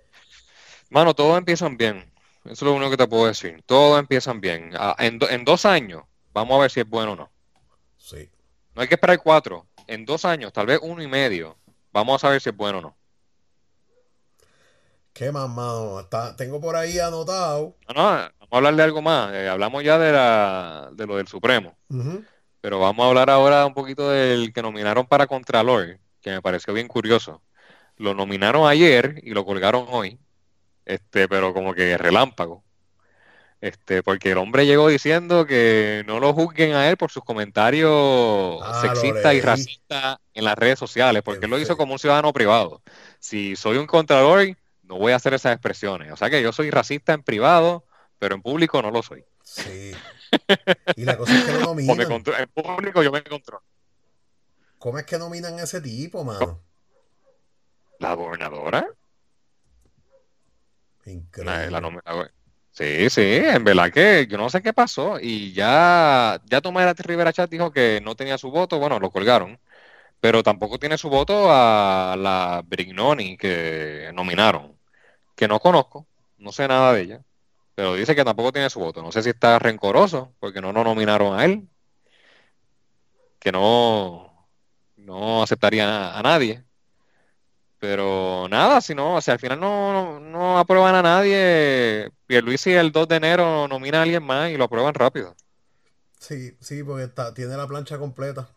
[0.91, 2.09] Mano, todos empiezan bien.
[2.45, 3.64] Eso es lo único que te puedo decir.
[3.66, 4.70] Todos empiezan bien.
[4.78, 7.38] Ah, en, en, dos años, vamos a ver si es bueno o no.
[8.09, 8.31] Sí.
[8.75, 9.67] No hay que esperar cuatro.
[9.87, 11.57] En dos años, tal vez uno y medio,
[11.93, 12.97] vamos a saber si es bueno o no.
[15.13, 15.49] ¿Qué más,
[16.37, 17.75] tengo por ahí anotado.
[17.89, 19.35] No, no, vamos a hablar de algo más.
[19.35, 21.77] Eh, hablamos ya de, la, de lo del Supremo.
[22.61, 26.73] Pero vamos a hablar ahora un poquito del que nominaron para Contralor, que me pareció
[26.73, 27.43] bien curioso.
[27.97, 30.19] Lo nominaron ayer y lo colgaron hoy
[30.89, 32.65] este, pero como que relámpago.
[33.61, 38.61] Este, porque el hombre llegó diciendo que no lo juzguen a él por sus comentarios
[38.63, 42.33] ah, sexistas y racistas en las redes sociales, porque él lo hizo como un ciudadano
[42.33, 42.83] privado.
[43.19, 46.13] Si soy un contador, no voy a hacer esas expresiones.
[46.13, 47.85] O sea que yo soy racista en privado,
[48.19, 49.25] pero en público no lo soy.
[49.43, 49.93] Sí.
[50.95, 52.11] Y la cosa es que lo nominan.
[52.13, 53.65] en público yo me controlo.
[54.79, 56.63] ¿Cómo es que nominan a ese tipo, mano?
[57.99, 58.87] La gobernadora.
[61.05, 61.81] Increíble.
[62.79, 65.18] Sí, sí, en verdad que yo no sé qué pasó.
[65.20, 69.59] Y ya, ya Tomás Rivera Chat dijo que no tenía su voto, bueno, lo colgaron.
[70.20, 74.79] Pero tampoco tiene su voto a la Brignoni que nominaron,
[75.37, 76.09] que no conozco,
[76.39, 77.24] no sé nada de ella.
[77.74, 79.03] Pero dice que tampoco tiene su voto.
[79.03, 81.68] No sé si está rencoroso porque no lo nominaron a él.
[83.39, 84.49] Que no,
[84.97, 86.64] no aceptaría a nadie.
[87.79, 92.11] Pero nada, si no, o sea, al final no, no, aprueban a nadie.
[92.26, 95.37] Pierluisi el 2 de enero nomina a alguien más y lo aprueban rápido.
[96.18, 98.49] Sí, sí, porque está, tiene la plancha completa.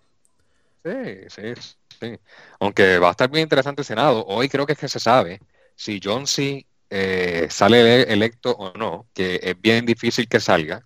[0.83, 1.53] Sí, sí.
[1.99, 2.19] sí.
[2.59, 4.25] Aunque va a estar bien interesante el Senado.
[4.25, 5.39] Hoy creo que es que se sabe
[5.75, 6.65] si John C.
[6.93, 10.85] Eh, sale electo o no, que es bien difícil que salga,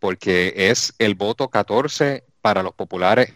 [0.00, 3.34] porque es el voto 14 para los populares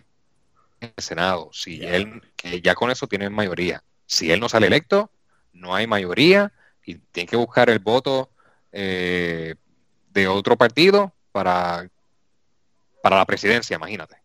[0.80, 1.50] en el Senado.
[1.52, 3.84] Si él, que ya con eso tiene mayoría.
[4.06, 5.10] Si él no sale electo,
[5.52, 6.52] no hay mayoría
[6.84, 8.30] y tiene que buscar el voto
[8.72, 9.54] eh,
[10.10, 11.88] de otro partido para,
[13.02, 14.16] para la presidencia, imagínate.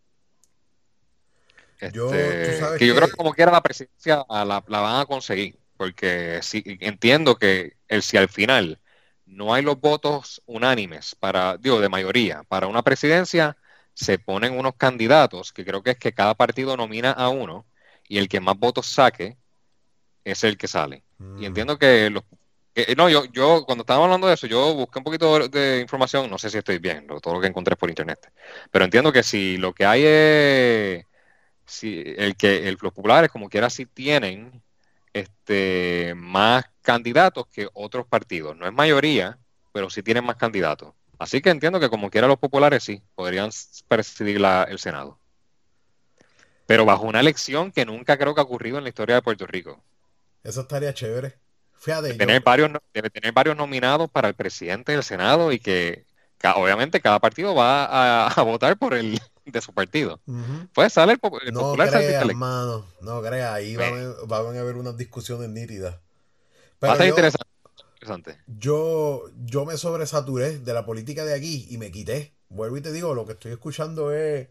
[1.93, 6.39] yo, este, que yo creo que como quiera la presidencia la, van a conseguir, porque
[6.41, 8.79] si, entiendo que el, si al final
[9.25, 13.57] no hay los votos unánimes para, digo, de mayoría, para una presidencia,
[13.93, 17.65] se ponen unos candidatos, que creo que es que cada partido nomina a uno,
[18.07, 19.37] y el que más votos saque
[20.23, 21.03] es el que sale.
[21.19, 21.43] Y mm.
[21.43, 22.23] entiendo que los
[22.97, 26.37] no, yo, yo cuando estábamos hablando de eso, yo busqué un poquito de, información, no
[26.37, 28.31] sé si estoy bien, todo lo que encontré por internet,
[28.71, 31.05] pero entiendo que si lo que hay es,
[31.65, 34.61] si el que los populares como quiera sí tienen
[35.13, 39.37] este, más candidatos que otros partidos, no es mayoría,
[39.71, 40.93] pero sí tienen más candidatos.
[41.17, 43.49] Así que entiendo que como quiera los populares sí, podrían
[43.87, 45.19] presidir el Senado.
[46.65, 49.45] Pero bajo una elección que nunca creo que ha ocurrido en la historia de Puerto
[49.45, 49.83] Rico.
[50.49, 51.37] Eso estaría chévere.
[51.77, 56.05] Fíjate, tener varios, debe tener varios nominados para el presidente del Senado y que
[56.55, 60.19] obviamente cada partido va a, votar por el de su partido.
[60.73, 61.19] Pues sale el,
[61.53, 61.89] no popular.
[61.89, 63.93] Crea, hermano, no crea, ahí van,
[64.27, 65.97] a haber unas discusiones nítidas.
[66.83, 68.39] va a ser interesante.
[68.47, 72.33] Yo, yo me sobresaturé de la política de aquí y me quité.
[72.49, 74.47] Vuelvo y te digo, lo que estoy escuchando es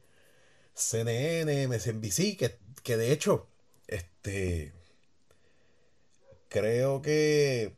[0.74, 3.48] CNN, MSNBC, que, que de hecho,
[3.88, 4.77] este
[6.48, 7.76] creo que,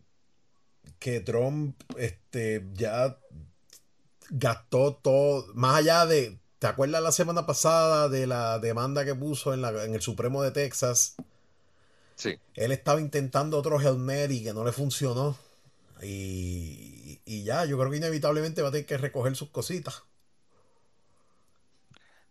[0.99, 3.19] que Trump este, ya
[4.31, 9.53] gastó todo, más allá de, ¿te acuerdas la semana pasada de la demanda que puso
[9.53, 11.17] en, la, en el Supremo de Texas?
[12.17, 12.39] Sí.
[12.55, 15.37] Él estaba intentando otro Helmer y que no le funcionó.
[16.03, 20.03] Y, y ya, yo creo que inevitablemente va a tener que recoger sus cositas.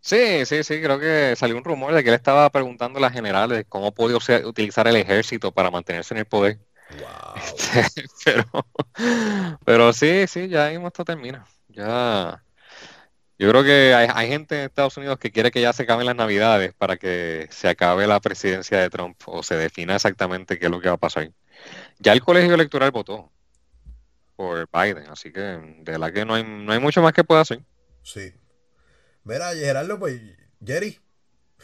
[0.00, 3.12] Sí, sí, sí, creo que salió un rumor de que él estaba preguntando a las
[3.12, 6.58] generales cómo podía utilizar el ejército para mantenerse en el poder.
[6.90, 7.34] Wow.
[7.76, 8.66] Este, pero,
[9.64, 11.46] pero sí, sí, ya ahí esto termina.
[11.68, 12.42] Ya.
[13.38, 16.16] Yo creo que hay, gente en Estados Unidos que quiere que ya se acaben las
[16.16, 20.70] navidades para que se acabe la presidencia de Trump o se defina exactamente qué es
[20.70, 21.30] lo que va a pasar.
[22.00, 23.30] Ya el colegio electoral votó
[24.36, 27.42] por Biden, así que de verdad que no hay, no hay mucho más que pueda
[27.42, 27.62] hacer.
[28.02, 28.32] Sí,
[29.24, 30.20] Mira, Gerardo, pues,
[30.64, 30.98] Jerry,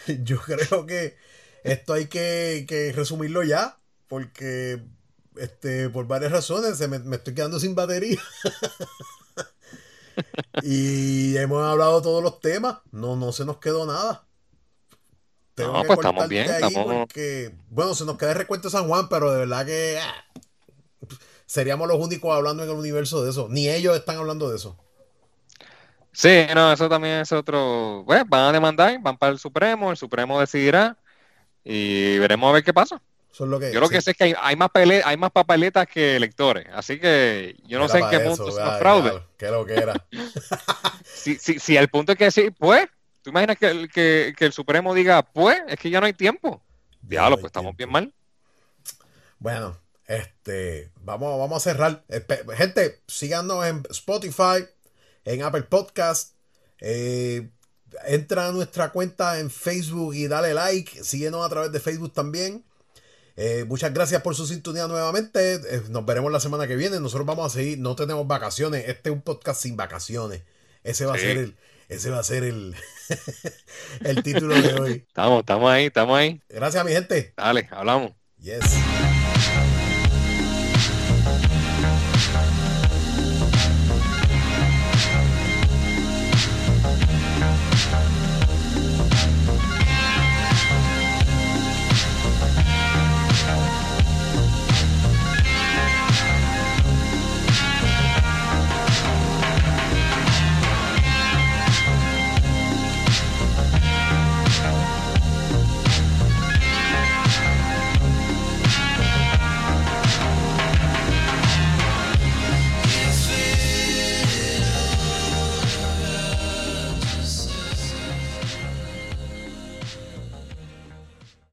[0.23, 1.17] yo creo que
[1.65, 3.79] esto hay que, resumirlo ya,
[4.09, 4.83] porque
[5.37, 8.21] este, por varias razones se me, estoy quedando sin batería.
[10.63, 14.27] y hemos hablado todos los temas, no, no se nos quedó nada.
[15.57, 16.47] no, pues estamos bien.
[17.71, 20.25] bueno, se nos queda el recuento de San Juan, pero de verdad que ah,
[21.47, 23.49] seríamos los únicos hablando en el universo de eso.
[23.51, 24.79] Ni ellos están hablando de eso.
[26.17, 28.03] Sí, no, eso también es otro.
[28.05, 30.97] Bueno, van a demandar, van para el Supremo, el Supremo decidirá
[31.63, 33.03] y veremos a ver qué pasa.
[33.39, 33.59] yo lo
[33.91, 37.87] que sé es que hay, más hay más papeletas que electores, así que yo no
[37.87, 39.23] sé en qué punto es fraude.
[39.37, 39.93] qué lo que era.
[41.05, 42.87] si, si, si, el punto es que sí, pues,
[43.21, 46.63] tú imaginas que, que, que el Supremo diga, pues, es que ya no hay tiempo.
[47.03, 48.11] Diablo, pues estamos bien mal.
[49.39, 52.05] Bueno, este, vamos, vamos a cerrar.
[52.57, 54.65] Gente, síganos en Spotify,
[55.27, 56.35] en Apple Podcast.
[56.81, 57.51] Eh,
[58.07, 61.05] entra a nuestra cuenta en Facebook y dale like.
[61.05, 62.65] Síguenos a través de Facebook también.
[63.37, 65.55] Eh, muchas gracias por su sintonía nuevamente.
[65.57, 66.99] Eh, nos veremos la semana que viene.
[67.01, 67.79] Nosotros vamos a seguir.
[67.79, 68.89] No tenemos vacaciones.
[68.89, 70.43] Este es un podcast sin vacaciones.
[70.83, 71.57] Ese va a ser el.
[71.89, 72.75] Ese va a ser el,
[74.01, 75.05] el título de hoy.
[75.07, 76.43] Estamos, estamos ahí, estamos ahí.
[76.49, 77.33] Gracias, mi gente.
[77.37, 78.13] Dale, hablamos.
[78.39, 78.65] Yes.